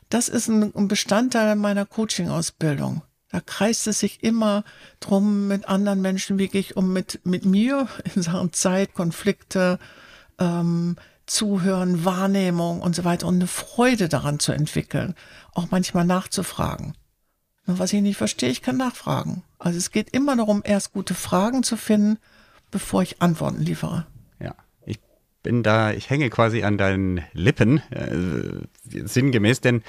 [0.09, 3.01] Das ist ein Bestandteil meiner Coaching-Ausbildung.
[3.31, 4.63] Da kreist es sich immer
[4.99, 9.79] drum, mit anderen Menschen wie ich um mit, mit mir in Sachen Zeit, Konflikte,
[10.39, 15.15] ähm, Zuhören, Wahrnehmung und so weiter und eine Freude daran zu entwickeln,
[15.53, 16.93] auch manchmal nachzufragen.
[17.65, 19.43] Und was ich nicht verstehe, ich kann nachfragen.
[19.57, 22.19] Also es geht immer darum, erst gute Fragen zu finden,
[22.69, 24.05] bevor ich Antworten liefere
[25.45, 29.83] bin da, ich hänge quasi an deinen Lippen, äh, sinngemäß, denn,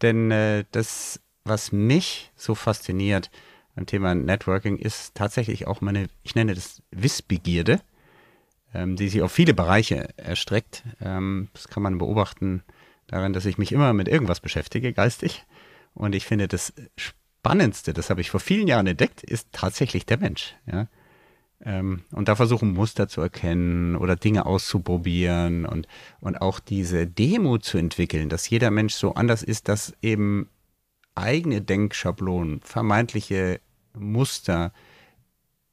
[0.00, 3.30] denn äh, das, was mich so fasziniert
[3.76, 7.82] am Thema Networking, ist tatsächlich auch meine, ich nenne das Wissbegierde,
[8.72, 10.82] ähm, die sich auf viele Bereiche erstreckt.
[11.02, 12.62] Ähm, das kann man beobachten
[13.06, 15.44] daran, dass ich mich immer mit irgendwas beschäftige, geistig.
[15.92, 20.16] Und ich finde, das Spannendste, das habe ich vor vielen Jahren entdeckt, ist tatsächlich der
[20.16, 20.54] Mensch.
[20.64, 20.88] Ja?
[21.64, 25.86] Ähm, und da versuchen Muster zu erkennen oder Dinge auszuprobieren und,
[26.20, 30.48] und auch diese Demo zu entwickeln, dass jeder Mensch so anders ist, dass eben
[31.14, 33.60] eigene Denkschablonen, vermeintliche
[33.94, 34.72] Muster,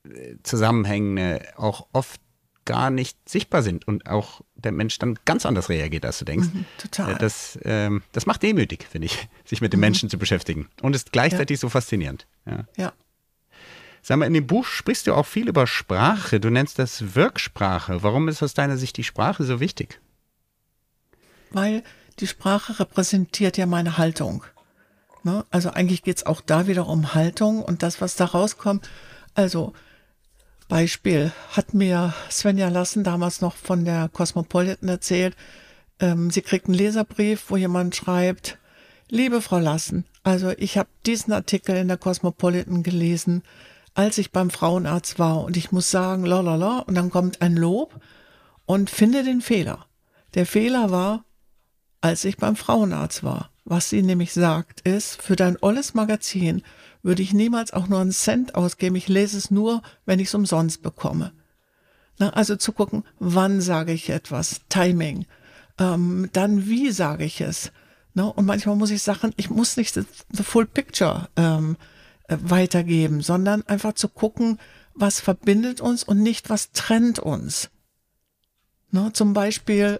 [0.04, 2.22] äh, Zusammenhänge auch oft
[2.66, 6.50] gar nicht sichtbar sind und auch der Mensch dann ganz anders reagiert, als du denkst.
[6.54, 7.14] Mhm, total.
[7.14, 9.86] Äh, das, ähm, das macht demütig, finde ich, sich mit dem mhm.
[9.86, 10.68] Menschen zu beschäftigen.
[10.84, 11.62] Und ist gleichzeitig ja.
[11.62, 12.28] so faszinierend.
[12.46, 12.66] Ja.
[12.78, 12.94] ja.
[14.02, 16.40] Sag mal, in dem Buch sprichst du auch viel über Sprache.
[16.40, 18.04] Du nennst das Wirksprache.
[18.04, 20.00] Warum ist aus deiner Sicht die Sprache so wichtig?
[21.52, 21.84] Weil
[22.20, 24.44] die Sprache repräsentiert ja meine Haltung.
[25.24, 25.46] Ne?
[25.52, 28.90] Also eigentlich geht es auch da wieder um Haltung und das, was da rauskommt.
[29.34, 29.74] Also
[30.68, 35.36] Beispiel hat mir Svenja Lassen damals noch von der Cosmopolitan erzählt.
[36.00, 38.58] Ähm, sie kriegt einen Leserbrief, wo jemand schreibt,
[39.10, 43.44] liebe Frau Lassen, also ich habe diesen Artikel in der Cosmopolitan gelesen
[43.94, 48.00] als ich beim Frauenarzt war und ich muss sagen, la und dann kommt ein Lob
[48.66, 49.86] und finde den Fehler.
[50.36, 51.26] Der Fehler war,
[52.02, 53.50] als ich beim Frauenarzt war.
[53.66, 56.64] Was sie nämlich sagt, ist, für dein olles Magazin
[57.04, 58.96] würde ich niemals auch nur einen Cent ausgeben.
[58.96, 61.34] Ich lese es nur, wenn ich es umsonst bekomme.
[62.18, 65.26] Na, also zu gucken, wann sage ich etwas, Timing,
[65.78, 67.72] ähm, dann wie sage ich es.
[68.14, 71.99] Na, und manchmal muss ich Sachen, ich muss nicht the, full picture ähm, äh,
[72.30, 74.60] weitergeben, sondern einfach zu gucken,
[74.94, 77.70] was verbindet uns und nicht, was trennt uns.
[78.92, 80.00] Na, zum Beispiel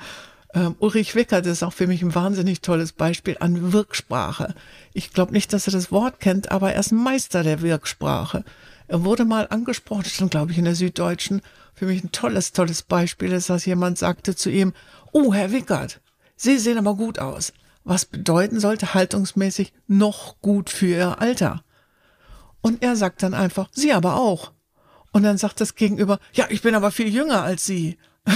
[0.54, 4.54] ähm, Ulrich Wickert ist auch für mich ein wahnsinnig tolles Beispiel an Wirksprache.
[4.92, 8.44] Ich glaube nicht, dass er das Wort kennt, aber er ist Meister der Wirksprache.
[8.86, 11.42] Er wurde mal angesprochen, stand glaube ich in der Süddeutschen.
[11.74, 14.72] Für mich ein tolles, tolles Beispiel ist, dass jemand sagte zu ihm,
[15.12, 16.00] oh, Herr Wickert,
[16.36, 17.52] Sie sehen aber gut aus.
[17.84, 21.64] Was bedeuten sollte haltungsmäßig noch gut für Ihr Alter.
[22.60, 24.52] Und er sagt dann einfach, Sie aber auch.
[25.12, 27.98] Und dann sagt das Gegenüber, ja, ich bin aber viel jünger als Sie.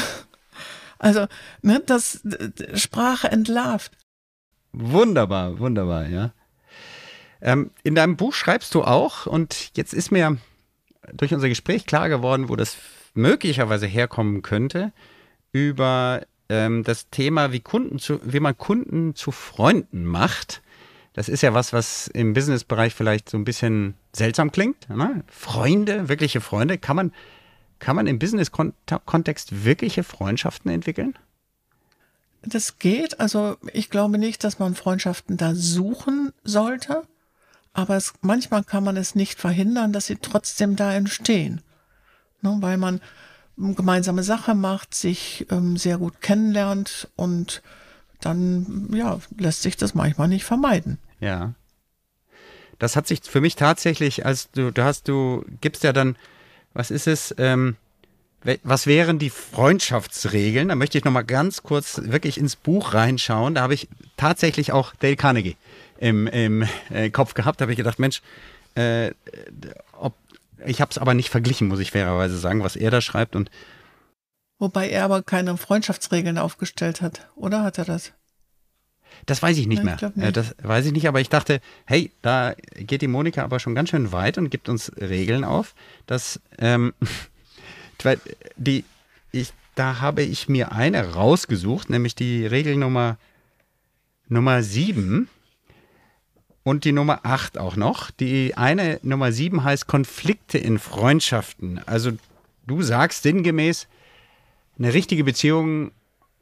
[0.98, 1.26] Also,
[1.62, 2.20] ne, das
[2.74, 3.90] Sprache entlarvt.
[4.72, 6.32] Wunderbar, wunderbar, ja.
[7.40, 10.36] Ähm, in deinem Buch schreibst du auch, und jetzt ist mir
[11.12, 12.76] durch unser Gespräch klar geworden, wo das
[13.14, 14.92] möglicherweise herkommen könnte,
[15.50, 20.62] über ähm, das Thema, wie Kunden zu, wie man Kunden zu Freunden macht.
[21.14, 24.88] Das ist ja was, was im Businessbereich vielleicht so ein bisschen seltsam klingt.
[24.88, 25.24] Ne?
[25.28, 27.12] Freunde, wirkliche Freunde, kann man
[27.82, 31.18] kann man im Business-Kontext wirkliche Freundschaften entwickeln?
[32.42, 33.18] Das geht.
[33.18, 37.02] Also ich glaube nicht, dass man Freundschaften da suchen sollte.
[37.72, 41.60] Aber es, manchmal kann man es nicht verhindern, dass sie trotzdem da entstehen.
[42.40, 43.00] Ne, weil man
[43.56, 47.62] gemeinsame Sache macht, sich ähm, sehr gut kennenlernt und
[48.24, 50.98] dann ja, lässt sich das manchmal nicht vermeiden.
[51.20, 51.54] Ja.
[52.78, 56.16] Das hat sich für mich tatsächlich, als du, du hast, du gibst ja dann
[56.74, 57.34] was ist es?
[57.38, 57.76] Ähm,
[58.64, 60.68] was wären die Freundschaftsregeln?
[60.68, 63.54] Da möchte ich noch mal ganz kurz wirklich ins Buch reinschauen.
[63.54, 65.56] Da habe ich tatsächlich auch Dale Carnegie
[65.98, 67.60] im, im äh, Kopf gehabt.
[67.60, 68.20] Da habe ich gedacht, Mensch,
[68.74, 69.12] äh,
[69.92, 70.14] ob,
[70.66, 73.36] ich habe es aber nicht verglichen, muss ich fairerweise sagen, was er da schreibt.
[73.36, 73.48] Und
[74.62, 78.12] Wobei er aber keine Freundschaftsregeln aufgestellt hat, oder hat er das?
[79.26, 80.10] Das weiß ich nicht Nein, mehr.
[80.10, 80.36] Ich nicht.
[80.36, 83.90] Das weiß ich nicht, aber ich dachte, hey, da geht die Monika aber schon ganz
[83.90, 85.74] schön weit und gibt uns Regeln auf,
[86.06, 86.94] dass ähm,
[88.56, 88.84] die,
[89.32, 93.16] ich, da habe ich mir eine rausgesucht, nämlich die Regel Nummer,
[94.28, 95.28] Nummer 7
[96.62, 98.12] und die Nummer 8 auch noch.
[98.12, 101.80] Die eine Nummer 7 heißt Konflikte in Freundschaften.
[101.84, 102.12] Also
[102.64, 103.88] du sagst sinngemäß,
[104.78, 105.92] eine richtige Beziehung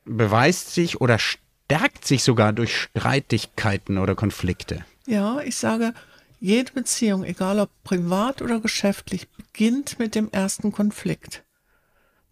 [0.04, 4.84] beweist sich oder stärkt sich sogar durch Streitigkeiten oder Konflikte.
[5.06, 5.94] Ja, ich sage,
[6.40, 11.44] jede Beziehung, egal ob privat oder geschäftlich, beginnt mit dem ersten Konflikt.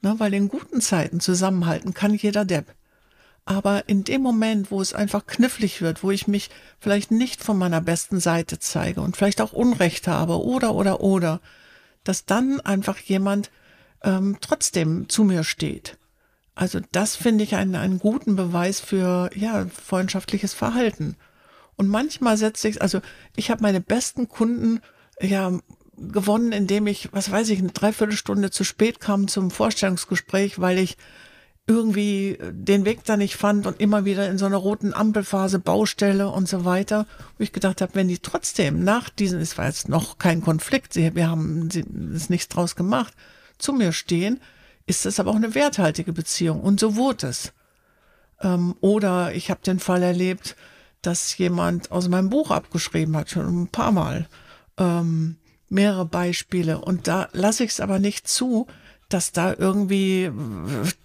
[0.00, 2.74] Na, weil in guten Zeiten zusammenhalten kann jeder Depp.
[3.44, 7.58] Aber in dem Moment, wo es einfach knifflig wird, wo ich mich vielleicht nicht von
[7.58, 11.40] meiner besten Seite zeige und vielleicht auch Unrecht habe oder oder oder,
[12.04, 13.50] dass dann einfach jemand
[14.02, 15.98] ähm, trotzdem zu mir steht.
[16.54, 21.16] Also das finde ich einen, einen guten Beweis für ja freundschaftliches Verhalten.
[21.76, 23.00] Und manchmal setze ich, also
[23.37, 24.80] ich habe meine besten Kunden
[25.20, 25.52] ja
[25.96, 30.96] gewonnen, indem ich, was weiß ich, eine Dreiviertelstunde zu spät kam zum Vorstellungsgespräch, weil ich
[31.68, 36.30] irgendwie den Weg da nicht fand und immer wieder in so einer roten Ampelphase Baustelle
[36.30, 37.06] und so weiter,
[37.37, 40.96] wo ich gedacht habe, wenn die trotzdem nach diesem, es war jetzt noch kein Konflikt,
[40.96, 41.68] wir haben
[42.14, 43.14] es nichts draus gemacht,
[43.59, 44.40] zu mir stehen,
[44.87, 46.61] ist es aber auch eine werthaltige Beziehung.
[46.61, 47.53] Und so wurde es.
[48.40, 50.57] Ähm, oder ich habe den Fall erlebt,
[51.03, 54.29] dass jemand aus meinem Buch abgeschrieben hat, schon ein paar Mal.
[54.79, 55.37] Ähm,
[55.68, 56.81] mehrere Beispiele.
[56.81, 58.66] Und da lasse ich es aber nicht zu,
[59.09, 60.31] dass da irgendwie,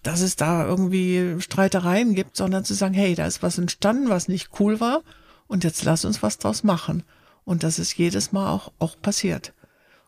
[0.01, 4.27] dass es da irgendwie Streitereien gibt, sondern zu sagen, hey, da ist was entstanden, was
[4.27, 5.01] nicht cool war.
[5.47, 7.03] Und jetzt lass uns was draus machen.
[7.45, 9.53] Und das ist jedes Mal auch, auch passiert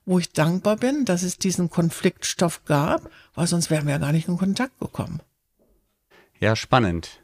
[0.06, 4.12] wo ich dankbar bin, dass es diesen Konfliktstoff gab, weil sonst wären wir ja gar
[4.12, 5.20] nicht in Kontakt gekommen.
[6.40, 7.22] Ja, spannend.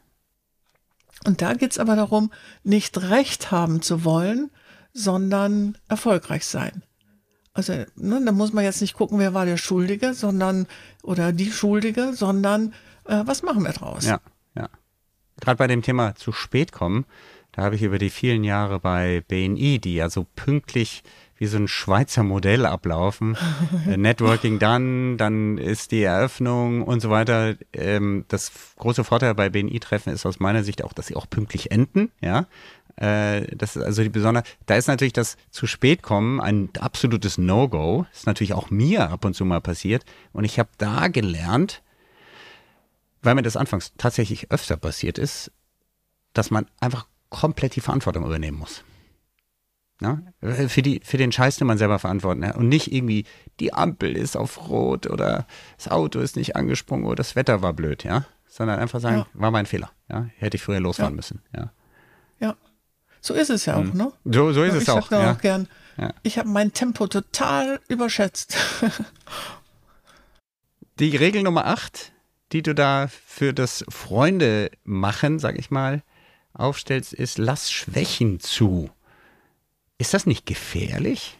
[1.24, 2.32] Und da geht es aber darum,
[2.64, 4.50] nicht recht haben zu wollen,
[4.92, 6.82] sondern erfolgreich sein.
[7.54, 10.66] Also, ne, da muss man jetzt nicht gucken, wer war der Schuldige, sondern,
[11.02, 12.72] oder die Schuldige, sondern
[13.04, 14.06] äh, was machen wir draus?
[14.06, 14.20] Ja,
[14.54, 14.68] ja.
[15.40, 17.04] Gerade bei dem Thema zu spät kommen,
[17.52, 21.02] da habe ich über die vielen Jahre bei BNI, die ja so pünktlich
[21.42, 23.36] wie so ein Schweizer Modell ablaufen.
[23.88, 27.56] Äh, Networking dann, dann ist die Eröffnung und so weiter.
[27.72, 31.72] Ähm, das große Vorteil bei BNI-Treffen ist aus meiner Sicht auch, dass sie auch pünktlich
[31.72, 32.12] enden.
[32.20, 32.46] Ja,
[32.96, 34.44] äh, das ist also die besondere.
[34.66, 38.06] Da ist natürlich das zu spät kommen ein absolutes No-Go.
[38.12, 40.04] Ist natürlich auch mir ab und zu mal passiert.
[40.32, 41.82] Und ich habe da gelernt,
[43.22, 45.50] weil mir das anfangs tatsächlich öfter passiert ist,
[46.34, 48.84] dass man einfach komplett die Verantwortung übernehmen muss.
[50.02, 50.20] Ja?
[50.68, 52.56] Für, die, für den Scheiß, den man selber verantworten hat.
[52.56, 53.24] Und nicht irgendwie,
[53.60, 57.72] die Ampel ist auf Rot oder das Auto ist nicht angesprungen oder das Wetter war
[57.72, 58.24] blöd, ja.
[58.48, 59.26] Sondern einfach sagen, ja.
[59.32, 59.90] war mein Fehler.
[60.10, 60.28] Ja?
[60.36, 61.16] Hätte ich früher losfahren ja.
[61.16, 61.42] müssen.
[61.56, 61.72] Ja.
[62.40, 62.56] ja.
[63.20, 63.96] So ist es ja auch, mhm.
[63.96, 64.12] ne?
[64.24, 65.10] So, so ist ich es auch.
[65.10, 65.32] Ja.
[65.32, 65.68] auch gern,
[66.22, 68.56] Ich habe mein Tempo total überschätzt.
[70.98, 72.12] die Regel Nummer 8,
[72.52, 76.02] die du da für das Freunde machen, sag ich mal,
[76.52, 78.90] aufstellst, ist, lass Schwächen zu.
[80.02, 81.38] Ist das nicht gefährlich?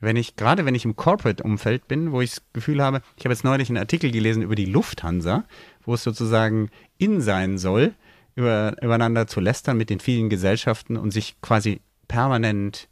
[0.00, 3.32] Wenn ich, gerade wenn ich im Corporate-Umfeld bin, wo ich das Gefühl habe, ich habe
[3.32, 5.44] jetzt neulich einen Artikel gelesen über die Lufthansa,
[5.84, 7.94] wo es sozusagen in sein soll,
[8.34, 12.88] über, übereinander zu lästern mit den vielen Gesellschaften und sich quasi permanent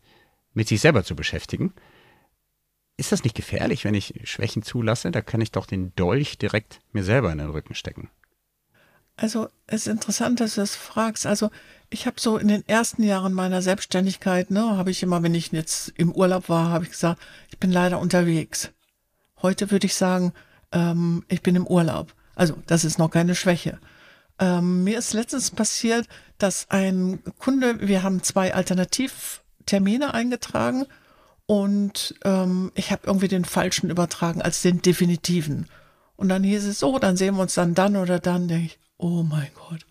[0.55, 1.73] mit sich selber zu beschäftigen.
[2.97, 5.11] Ist das nicht gefährlich, wenn ich Schwächen zulasse?
[5.11, 8.09] Da kann ich doch den Dolch direkt mir selber in den Rücken stecken.
[9.19, 11.27] Also es ist interessant, dass du das fragst.
[11.27, 11.51] Also
[11.91, 15.51] ich habe so in den ersten Jahren meiner Selbstständigkeit, ne, habe ich immer, wenn ich
[15.51, 18.71] jetzt im Urlaub war, habe ich gesagt, ich bin leider unterwegs.
[19.43, 20.33] Heute würde ich sagen,
[20.71, 22.15] ähm, ich bin im Urlaub.
[22.37, 23.81] Also das ist noch keine Schwäche.
[24.39, 26.07] Ähm, mir ist letztens passiert,
[26.39, 30.87] dass ein Kunde, wir haben zwei Alternativtermine eingetragen
[31.47, 35.67] und ähm, ich habe irgendwie den falschen übertragen als den definitiven.
[36.15, 38.47] Und dann hieß es so, dann sehen wir uns dann dann oder dann.
[38.47, 39.87] Denke ich, oh mein Gott,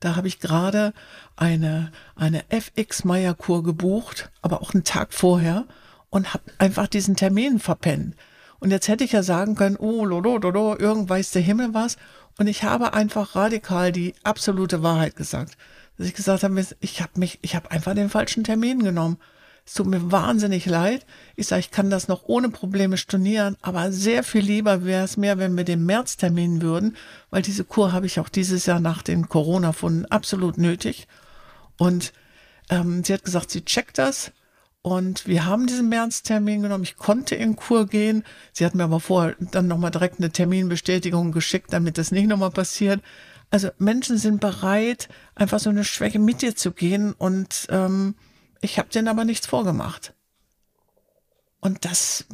[0.00, 0.92] da habe ich gerade
[1.36, 5.64] eine, eine FX-Meyer-Kur gebucht, aber auch einen Tag vorher
[6.10, 8.14] und habe einfach diesen Termin verpennt.
[8.60, 11.96] Und jetzt hätte ich ja sagen können, oh, lolo, lolo, irgend weiß der Himmel was.
[12.38, 15.56] Und ich habe einfach radikal die absolute Wahrheit gesagt.
[15.98, 19.18] Dass ich gesagt habe, ich habe mich, ich habe einfach den falschen Termin genommen.
[19.64, 21.06] Es tut mir wahnsinnig leid.
[21.36, 25.16] Ich sage, ich kann das noch ohne Probleme stornieren, aber sehr viel lieber wäre es
[25.16, 26.96] mir, wenn wir den März terminen würden,
[27.30, 31.06] weil diese Kur habe ich auch dieses Jahr nach den Corona-Funden absolut nötig.
[31.78, 32.12] Und
[32.70, 34.32] ähm, sie hat gesagt, sie checkt das.
[34.82, 36.82] Und wir haben diesen Märztermin genommen.
[36.82, 38.24] Ich konnte in Kur gehen.
[38.52, 42.50] Sie hat mir aber vorher dann nochmal direkt eine Terminbestätigung geschickt, damit das nicht nochmal
[42.50, 43.00] passiert.
[43.50, 48.16] Also Menschen sind bereit, einfach so eine Schwäche mit dir zu gehen und ähm,
[48.62, 50.14] ich habe denen aber nichts vorgemacht.
[51.64, 52.26] Und das,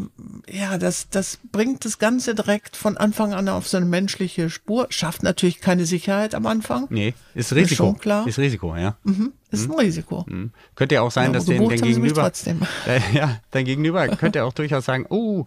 [0.49, 4.87] ja, das, das bringt das Ganze direkt von Anfang an auf so eine menschliche Spur.
[4.89, 6.87] Schafft natürlich keine Sicherheit am Anfang.
[6.89, 7.73] Nee, ist Risiko.
[7.73, 8.27] Ist schon klar.
[8.27, 8.97] Ist Risiko, ja.
[9.03, 9.75] Mhm, ist mhm.
[9.75, 10.25] ein Risiko.
[10.27, 10.53] Mhm.
[10.77, 12.33] Könnte ja auch sein, ja, dass den, dein Gegenüber,
[12.87, 15.45] äh, ja, dein Gegenüber könnte auch durchaus sagen, oh,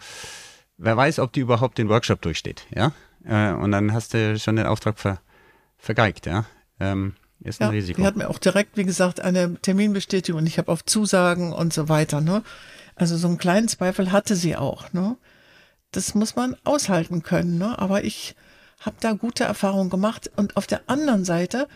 [0.78, 2.92] wer weiß, ob die überhaupt den Workshop durchsteht, ja.
[3.26, 5.22] Äh, und dann hast du schon den Auftrag ver,
[5.78, 6.46] vergeigt, ja.
[6.80, 8.02] Ähm, ist ein ja, Risiko.
[8.02, 11.74] Die hat mir auch direkt, wie gesagt, eine Terminbestätigung und ich habe auf Zusagen und
[11.74, 12.22] so weiter.
[12.22, 12.44] Ne?
[12.96, 14.94] Also so einen kleinen Zweifel hatte sie auch.
[14.94, 15.18] Ne?
[15.92, 17.58] Das muss man aushalten können.
[17.58, 17.78] Ne?
[17.80, 18.36] Aber ich
[18.80, 20.30] habe da gute Erfahrungen gemacht.
[20.36, 21.68] Und auf der anderen Seite,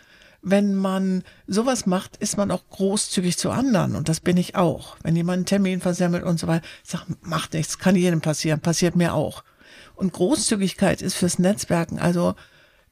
[0.42, 3.96] wenn man sowas macht, ist man auch großzügig zu anderen.
[3.96, 4.98] Und das bin ich auch.
[5.02, 8.60] Wenn jemand einen Termin versemmelt und so weiter, ich sage, macht nichts, kann jedem passieren,
[8.60, 9.44] passiert mir auch.
[9.96, 12.36] Und Großzügigkeit ist fürs Netzwerken, also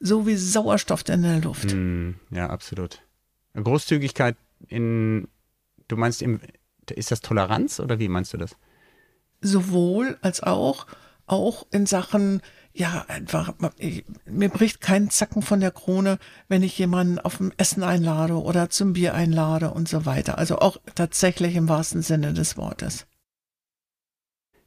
[0.00, 1.74] so wie Sauerstoff in der Luft.
[1.74, 3.02] Mm, ja, absolut.
[3.54, 4.36] Großzügigkeit
[4.68, 5.28] in,
[5.88, 6.40] du meinst, im,
[6.90, 8.56] ist das Toleranz oder wie meinst du das?
[9.40, 10.86] Sowohl als auch,
[11.26, 12.40] auch in Sachen,
[12.72, 13.54] ja, einfach,
[14.26, 18.70] mir bricht kein Zacken von der Krone, wenn ich jemanden auf ein Essen einlade oder
[18.70, 20.38] zum Bier einlade und so weiter.
[20.38, 23.06] Also auch tatsächlich im wahrsten Sinne des Wortes.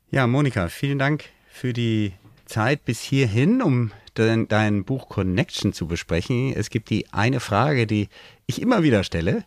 [0.10, 2.14] Ja, Monika, vielen Dank für die
[2.46, 6.54] Zeit bis hierhin, um dein, dein Buch Connection zu besprechen.
[6.54, 8.10] Es gibt die eine Frage, die
[8.46, 9.46] ich immer wieder stelle.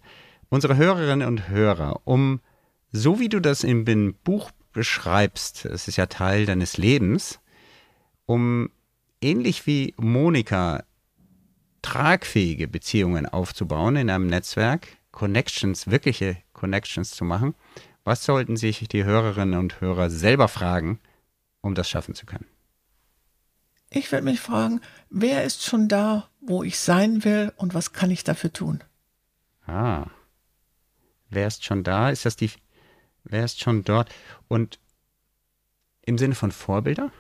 [0.49, 2.41] Unsere Hörerinnen und Hörer, um
[2.93, 3.85] so wie du das im
[4.25, 7.41] Buch beschreibst, es ist ja Teil deines Lebens,
[8.27, 8.71] um
[9.21, 10.85] ähnlich wie Monika
[11.83, 17.55] tragfähige Beziehungen aufzubauen in einem Netzwerk, Connections, wirkliche Connections zu machen,
[18.05, 21.01] was sollten sich die Hörerinnen und Hörer selber fragen,
[21.61, 22.50] um das schaffen zu können?
[23.91, 24.81] Ich werde mich fragen,
[25.11, 28.85] wer ist schon da, wo ich sein will und was kann ich dafür tun?
[29.67, 30.07] Ah.
[31.29, 32.11] Wer ist schon da?
[32.11, 32.51] Ist das die.
[33.25, 34.09] Wer ist schon dort?
[34.49, 34.79] Und
[36.03, 37.11] im Sinne von Vorbilder?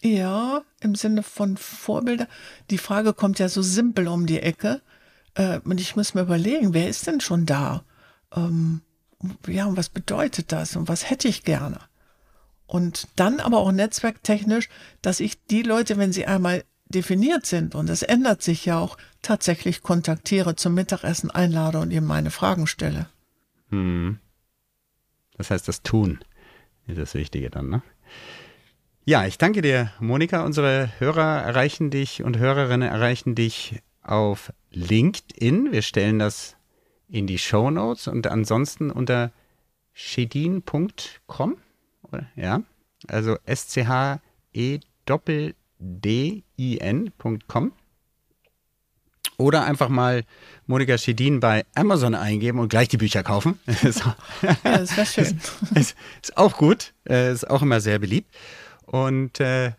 [0.00, 2.28] Ja, im Sinne von Vorbilder.
[2.70, 4.82] Die Frage kommt ja so simpel um die Ecke.
[5.34, 7.84] Äh, und ich muss mir überlegen, wer ist denn schon da?
[8.34, 8.82] Ähm,
[9.46, 10.76] ja, und was bedeutet das?
[10.76, 11.78] Und was hätte ich gerne?
[12.66, 14.68] Und dann aber auch netzwerktechnisch,
[15.02, 18.96] dass ich die Leute, wenn sie einmal definiert sind, und es ändert sich ja auch,
[19.22, 23.08] tatsächlich kontaktiere, zum Mittagessen einlade und ihm meine Fragen stelle.
[23.70, 24.18] Hm.
[25.36, 26.20] Das heißt, das Tun
[26.86, 27.82] ist das Wichtige dann, ne?
[29.06, 30.44] Ja, ich danke dir, Monika.
[30.44, 35.72] Unsere Hörer erreichen dich und Hörerinnen erreichen dich auf LinkedIn.
[35.72, 36.56] Wir stellen das
[37.08, 39.30] in die Show Notes und ansonsten unter
[42.36, 42.62] Ja,
[43.08, 44.12] also S-C-H-E-D-I-N.com.
[49.36, 50.22] Oder einfach mal
[50.66, 53.58] Monika Schedin bei Amazon eingeben und gleich die Bücher kaufen.
[53.82, 55.40] ja, das wäre schön.
[55.74, 58.32] Ist, ist, auch gut, äh, ist auch immer sehr beliebt.
[58.86, 59.72] Und äh,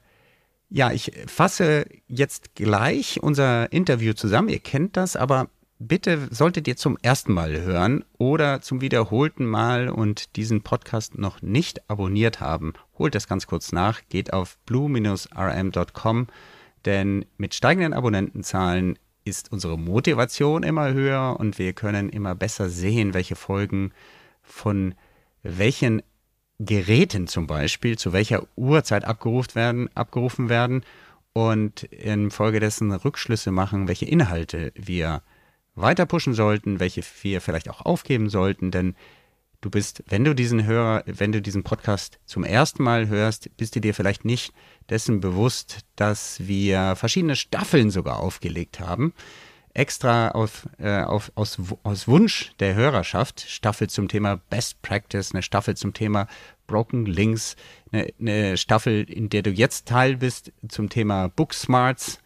[0.70, 4.50] ja, ich fasse jetzt gleich unser Interview zusammen.
[4.50, 5.48] Ihr kennt das, aber
[5.80, 11.42] bitte solltet ihr zum ersten Mal hören oder zum wiederholten Mal und diesen Podcast noch
[11.42, 16.28] nicht abonniert haben, holt das ganz kurz nach, geht auf blue-rm.com,
[16.86, 23.14] denn mit steigenden Abonnentenzahlen ist unsere Motivation immer höher und wir können immer besser sehen,
[23.14, 23.92] welche Folgen
[24.44, 24.94] von
[25.42, 26.04] welchen
[26.60, 30.84] Geräten zum Beispiel zu welcher Uhrzeit abgerufen werden, abgerufen werden
[31.34, 35.22] und infolgedessen Rückschlüsse machen, welche Inhalte wir
[35.76, 38.96] weiter pushen sollten, welche wir vielleicht auch aufgeben sollten, denn
[39.62, 43.76] du bist, wenn du diesen Hörer, wenn du diesen Podcast zum ersten Mal hörst, bist
[43.76, 44.54] du dir vielleicht nicht
[44.90, 49.14] dessen bewusst, dass wir verschiedene Staffeln sogar aufgelegt haben.
[49.74, 55.44] Extra auf, äh, auf, aus, aus Wunsch der Hörerschaft Staffel zum Thema Best Practice, eine
[55.44, 56.28] Staffel zum Thema
[56.66, 57.58] Broken Links,
[57.92, 62.20] eine, eine Staffel, in der du jetzt Teil bist zum Thema Book Smarts,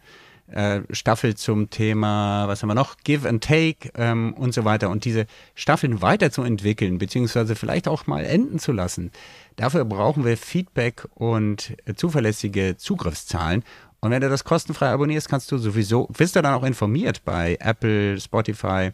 [0.50, 4.90] äh, Staffel zum Thema, was haben wir noch, Give and Take ähm, und so weiter.
[4.90, 9.10] Und diese Staffeln weiterzuentwickeln, beziehungsweise vielleicht auch mal enden zu lassen,
[9.56, 13.64] dafür brauchen wir Feedback und äh, zuverlässige Zugriffszahlen.
[14.00, 17.58] Und wenn du das kostenfrei abonnierst, kannst du sowieso, bist du dann auch informiert bei
[17.60, 18.90] Apple, Spotify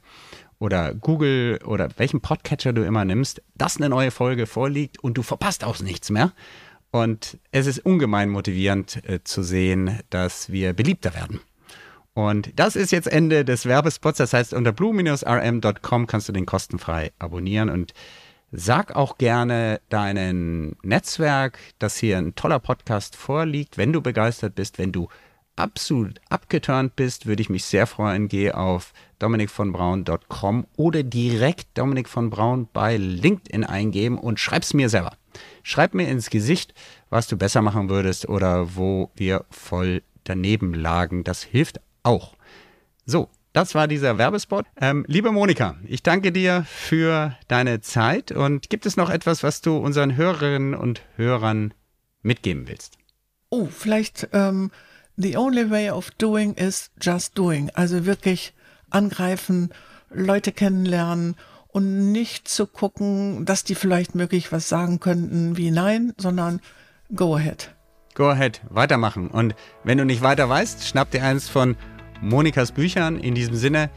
[0.58, 5.22] oder Google oder welchen Podcatcher du immer nimmst, dass eine neue Folge vorliegt und du
[5.22, 6.32] verpasst auch nichts mehr.
[6.96, 11.40] Und es ist ungemein motivierend äh, zu sehen, dass wir beliebter werden.
[12.14, 14.16] Und das ist jetzt Ende des Werbespots.
[14.16, 17.92] Das heißt, unter blue-rm.com kannst du den kostenfrei abonnieren und
[18.52, 23.76] Sag auch gerne deinem Netzwerk, dass hier ein toller Podcast vorliegt.
[23.76, 25.08] Wenn du begeistert bist, wenn du
[25.56, 28.28] absolut abgeturnt bist, würde ich mich sehr freuen.
[28.28, 35.16] Geh auf dominikvonbraun.com oder direkt Dominik von Braun bei LinkedIn eingeben und schreib's mir selber.
[35.68, 36.74] Schreib mir ins Gesicht,
[37.10, 41.24] was du besser machen würdest oder wo wir voll daneben lagen.
[41.24, 42.36] Das hilft auch.
[43.04, 44.66] So, das war dieser Werbespot.
[44.80, 49.60] Ähm, liebe Monika, ich danke dir für deine Zeit und gibt es noch etwas, was
[49.60, 51.74] du unseren Hörerinnen und Hörern
[52.22, 52.96] mitgeben willst?
[53.50, 54.70] Oh, vielleicht ähm,
[55.16, 57.70] the only way of doing is just doing.
[57.74, 58.54] Also wirklich
[58.90, 59.70] angreifen,
[60.10, 61.34] Leute kennenlernen
[61.76, 66.60] und nicht zu gucken, dass die vielleicht möglich was sagen könnten wie nein, sondern
[67.14, 67.74] go ahead.
[68.14, 69.28] Go ahead, weitermachen.
[69.28, 69.54] Und
[69.84, 71.76] wenn du nicht weiter weißt, schnapp dir eins von
[72.22, 73.18] Monikas Büchern.
[73.18, 73.90] In diesem Sinne,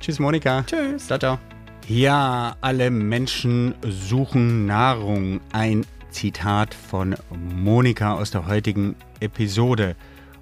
[0.00, 0.62] tschüss Monika.
[0.62, 1.06] Tschüss.
[1.06, 1.38] Ciao, ciao.
[1.86, 5.42] Ja, alle Menschen suchen Nahrung.
[5.52, 9.96] Ein Zitat von Monika aus der heutigen Episode.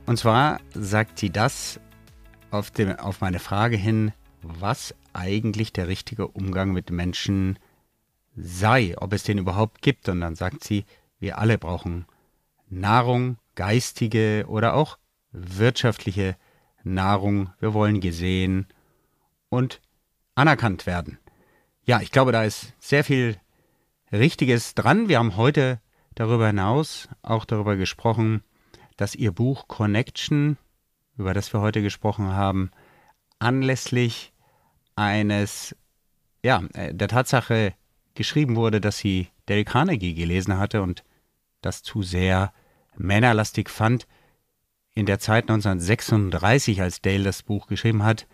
[0.07, 1.81] Und zwar sagt sie das
[2.53, 4.13] auf, dem, auf meine Frage hin,
[4.43, 7.59] was eigentlich der richtige Umgang mit Menschen
[8.37, 10.09] sei, ob es den überhaupt gibt.
[10.09, 10.85] Und dann sagt sie,
[11.19, 12.07] wir alle brauchen
[12.69, 14.99] Nahrung, geistige oder auch
[15.33, 16.37] wirtschaftliche
[16.85, 18.67] Nahrung, wir wollen gesehen
[19.49, 19.81] und
[20.35, 21.19] anerkannt werden.
[21.85, 23.37] Ja, ich glaube, da ist sehr viel
[24.13, 25.09] Richtiges dran.
[25.09, 25.81] Wir haben heute
[26.15, 28.43] darüber hinaus auch darüber gesprochen,
[28.97, 30.57] dass Ihr Buch Connection,
[31.17, 32.71] über das wir heute gesprochen haben,
[33.39, 34.33] anlässlich
[34.97, 35.77] eines,
[36.43, 37.75] ja, äh, der Tatsache
[38.15, 41.05] geschrieben wurde, dass sie Dale Carnegie gelesen hatte und
[41.61, 42.53] das zu sehr
[42.97, 44.07] männerlastig fand
[44.95, 48.27] in der Zeit 1936, als Dale das Buch geschrieben hat,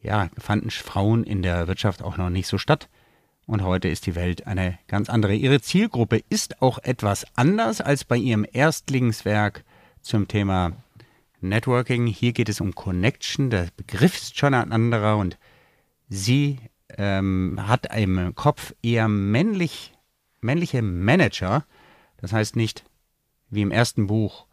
[0.00, 2.88] ja, fanden Frauen in der Wirtschaft auch noch nicht so statt.
[3.46, 5.34] Und heute ist die Welt eine ganz andere.
[5.34, 9.64] Ihre Zielgruppe ist auch etwas anders als bei ihrem Erstlingswerk
[10.02, 10.72] zum Thema
[11.40, 12.06] Networking.
[12.06, 13.48] Hier geht es um Connection.
[13.48, 15.38] Der Begriff ist schon ein anderer und
[16.08, 16.58] sie
[16.96, 19.94] ähm, hat im Kopf eher männlich,
[20.40, 21.64] männliche Manager.
[22.18, 22.84] Das heißt nicht
[23.50, 24.46] wie im ersten Buch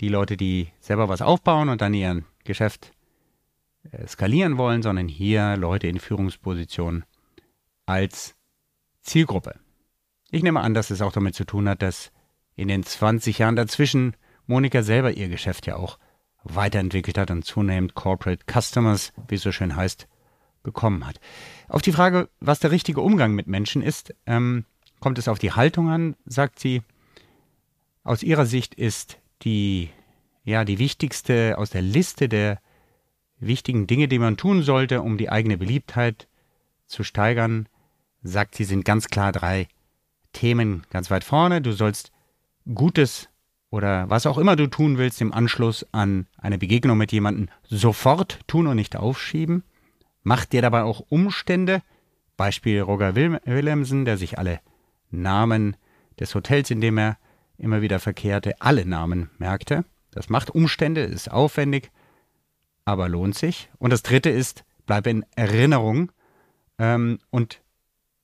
[0.00, 2.92] die Leute, die selber was aufbauen und dann ihr Geschäft
[3.90, 7.04] äh, skalieren wollen, sondern hier Leute in Führungspositionen
[7.86, 8.36] als
[9.02, 9.58] Zielgruppe.
[10.30, 12.12] Ich nehme an, dass es auch damit zu tun hat, dass
[12.54, 14.14] in den 20 Jahren dazwischen
[14.46, 15.98] Monika selber ihr Geschäft ja auch
[16.42, 20.08] weiterentwickelt hat und zunehmend Corporate Customers, wie es so schön heißt,
[20.62, 21.20] bekommen hat.
[21.68, 24.64] Auf die Frage, was der richtige Umgang mit Menschen ist, ähm,
[25.00, 26.82] kommt es auf die Haltung an, sagt sie,
[28.04, 29.90] aus ihrer Sicht ist die,
[30.44, 32.60] ja, die wichtigste aus der Liste der
[33.38, 36.26] wichtigen Dinge, die man tun sollte, um die eigene Beliebtheit
[36.86, 37.68] zu steigern,
[38.22, 39.68] sagt sie, sind ganz klar drei
[40.32, 41.60] Themen ganz weit vorne.
[41.60, 42.12] Du sollst
[42.74, 43.28] Gutes
[43.70, 48.40] oder was auch immer du tun willst im Anschluss an eine Begegnung mit jemandem sofort
[48.46, 49.62] tun und nicht aufschieben.
[50.22, 51.82] Mach dir dabei auch Umstände.
[52.36, 54.60] Beispiel Roger Willemsen, der sich alle
[55.10, 55.76] Namen
[56.20, 57.18] des Hotels, in dem er
[57.56, 59.84] immer wieder verkehrte, alle Namen merkte.
[60.10, 61.90] Das macht Umstände, ist aufwendig,
[62.84, 63.68] aber lohnt sich.
[63.78, 66.12] Und das dritte ist, bleib in Erinnerung.
[66.78, 67.60] Ähm, und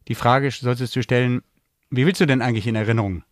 [0.08, 1.42] die Frage solltest du stellen,
[1.90, 3.24] wie willst du denn eigentlich in Erinnerung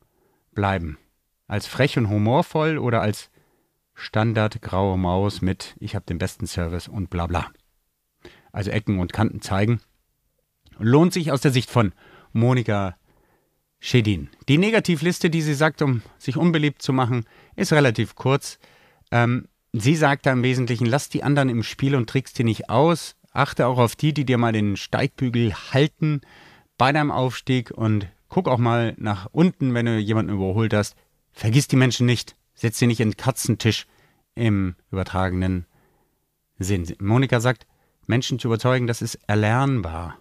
[0.53, 0.99] bleiben?
[1.47, 3.31] Als frech und humorvoll oder als
[3.95, 7.51] Standard graue Maus mit ich habe den besten Service und bla bla.
[8.53, 9.81] Also Ecken und Kanten zeigen.
[10.79, 11.93] Lohnt sich aus der Sicht von
[12.33, 12.97] Monika
[13.81, 14.29] Schedin.
[14.49, 17.25] Die Negativliste, die sie sagt, um sich unbeliebt zu machen,
[17.57, 18.59] ist relativ kurz.
[19.11, 22.69] Ähm, Sie sagt da im Wesentlichen, lass die anderen im Spiel und trickst die nicht
[22.69, 23.17] aus.
[23.33, 26.21] Achte auch auf die, die dir mal den Steigbügel halten
[26.77, 30.95] bei deinem Aufstieg und guck auch mal nach unten, wenn du jemanden überholt hast.
[31.33, 32.37] Vergiss die Menschen nicht.
[32.55, 33.87] Setz sie nicht in den Katzentisch
[34.35, 35.65] im übertragenen
[36.59, 36.95] Sinn.
[37.01, 37.67] Monika sagt,
[38.07, 40.19] Menschen zu überzeugen, das ist erlernbar.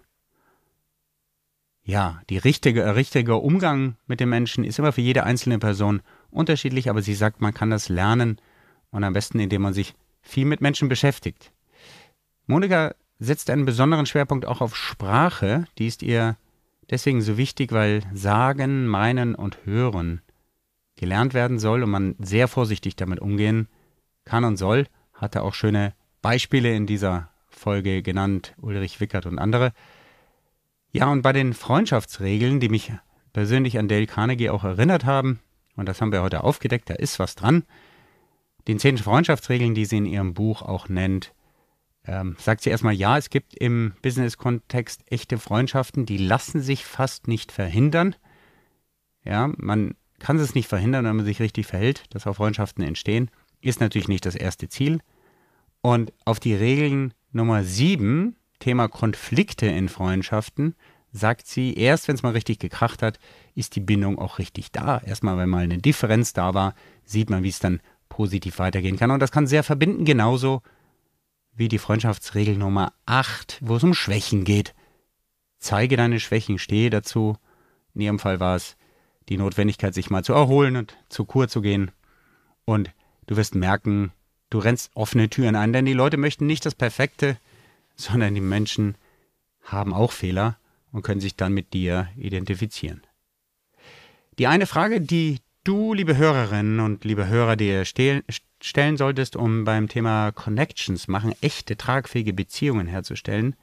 [1.84, 6.88] Ja, die richtige, richtige Umgang mit den Menschen ist immer für jede einzelne Person unterschiedlich,
[6.88, 8.40] aber sie sagt, man kann das lernen
[8.90, 11.50] und am besten, indem man sich viel mit Menschen beschäftigt.
[12.46, 15.64] Monika setzt einen besonderen Schwerpunkt auch auf Sprache.
[15.78, 16.36] Die ist ihr
[16.90, 20.22] deswegen so wichtig, weil Sagen, Meinen und Hören
[20.96, 23.68] gelernt werden soll und man sehr vorsichtig damit umgehen
[24.24, 24.86] kann und soll.
[25.14, 27.31] Hatte auch schöne Beispiele in dieser
[27.62, 29.72] Folge genannt, Ulrich Wickert und andere.
[30.90, 32.92] Ja, und bei den Freundschaftsregeln, die mich
[33.32, 35.40] persönlich an Dale Carnegie auch erinnert haben,
[35.76, 37.64] und das haben wir heute aufgedeckt, da ist was dran,
[38.68, 41.32] den zehn Freundschaftsregeln, die sie in ihrem Buch auch nennt,
[42.04, 47.28] ähm, sagt sie erstmal, ja, es gibt im Business-Kontext echte Freundschaften, die lassen sich fast
[47.28, 48.16] nicht verhindern.
[49.24, 53.30] Ja, man kann es nicht verhindern, wenn man sich richtig verhält, dass auch Freundschaften entstehen.
[53.60, 55.00] Ist natürlich nicht das erste Ziel.
[55.80, 60.74] Und auf die Regeln Nummer sieben, Thema Konflikte in Freundschaften,
[61.12, 63.18] sagt sie, erst wenn es mal richtig gekracht hat,
[63.54, 64.98] ist die Bindung auch richtig da.
[64.98, 66.74] Erstmal, wenn mal eine Differenz da war,
[67.04, 69.10] sieht man, wie es dann positiv weitergehen kann.
[69.10, 70.62] Und das kann sehr verbinden, genauso
[71.54, 74.74] wie die Freundschaftsregel Nummer 8, wo es um Schwächen geht.
[75.58, 77.36] Zeige deine Schwächen, stehe dazu.
[77.94, 78.76] In ihrem Fall war es
[79.28, 81.90] die Notwendigkeit, sich mal zu erholen und zur Kur zu gehen.
[82.64, 82.90] Und
[83.26, 84.12] du wirst merken,
[84.52, 87.38] du rennst offene Türen ein, denn die Leute möchten nicht das Perfekte,
[87.96, 88.96] sondern die Menschen
[89.62, 90.58] haben auch Fehler
[90.92, 93.02] und können sich dann mit dir identifizieren.
[94.38, 99.88] Die eine Frage, die du, liebe Hörerinnen und liebe Hörer, dir stellen solltest, um beim
[99.88, 103.56] Thema Connections machen, echte tragfähige Beziehungen herzustellen,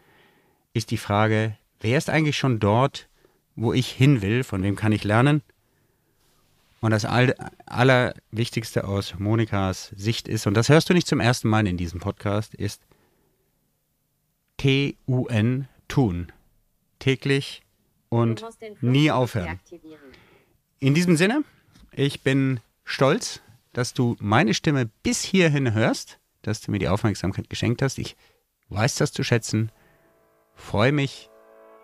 [0.73, 3.09] ist die Frage, wer ist eigentlich schon dort,
[3.55, 5.41] wo ich hin will, von wem kann ich lernen?
[6.81, 11.67] Und das Allerwichtigste aus Monikas Sicht ist, und das hörst du nicht zum ersten Mal
[11.67, 12.81] in diesem Podcast, ist
[14.57, 16.31] T-U-N, tun.
[16.99, 17.63] Täglich
[18.09, 18.45] und
[18.81, 19.59] nie aufhören.
[20.79, 21.43] In diesem Sinne,
[21.91, 23.41] ich bin stolz,
[23.73, 27.97] dass du meine Stimme bis hierhin hörst, dass du mir die Aufmerksamkeit geschenkt hast.
[27.99, 28.15] Ich
[28.69, 29.71] weiß das zu schätzen.
[30.55, 31.29] Freue mich,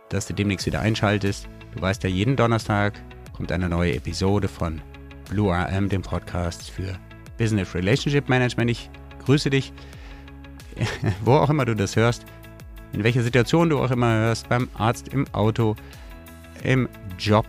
[0.09, 1.47] dass du demnächst wieder einschaltest.
[1.73, 3.01] Du weißt ja, jeden Donnerstag
[3.35, 4.81] kommt eine neue Episode von
[5.29, 6.97] Blue RM, dem Podcast für
[7.37, 8.71] Business Relationship Management.
[8.71, 8.89] Ich
[9.25, 9.73] grüße dich,
[11.25, 12.25] wo auch immer du das hörst,
[12.93, 15.75] in welcher Situation du auch immer hörst, beim Arzt, im Auto,
[16.63, 16.87] im
[17.19, 17.45] Job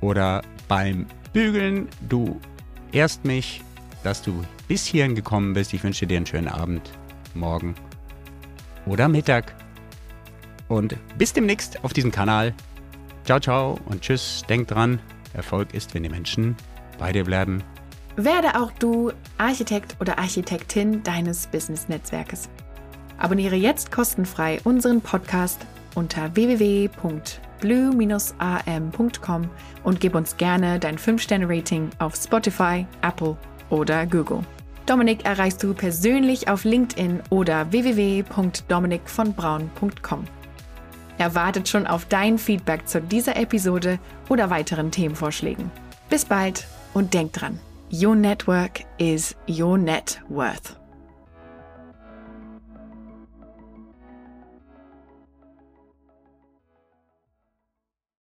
[0.00, 1.88] oder beim Bügeln.
[2.08, 2.40] Du
[2.92, 3.60] ehrst mich,
[4.04, 5.74] dass du bis hierhin gekommen bist.
[5.74, 6.92] Ich wünsche dir einen schönen Abend,
[7.34, 7.74] morgen
[8.86, 9.52] oder Mittag.
[10.68, 12.54] Und bis demnächst auf diesem Kanal.
[13.24, 14.44] Ciao, ciao und tschüss.
[14.48, 15.00] Denk dran,
[15.34, 16.56] Erfolg ist, wenn die Menschen
[16.98, 17.62] bei dir bleiben.
[18.16, 22.48] Werde auch du Architekt oder Architektin deines Business-Netzwerkes.
[23.18, 26.88] Abonniere jetzt kostenfrei unseren Podcast unter www
[27.64, 29.48] blue-am.com
[29.84, 33.38] und gib uns gerne dein 5-Sterne-Rating auf Spotify, Apple
[33.70, 34.40] oder Google.
[34.84, 40.24] Dominik erreichst du persönlich auf LinkedIn oder www.dominikvonbraun.com.
[41.18, 43.98] Er wartet schon auf dein Feedback zu dieser Episode
[44.28, 45.70] oder weiteren Themenvorschlägen.
[46.10, 47.58] Bis bald und denk dran,
[47.92, 50.83] your network is your net worth.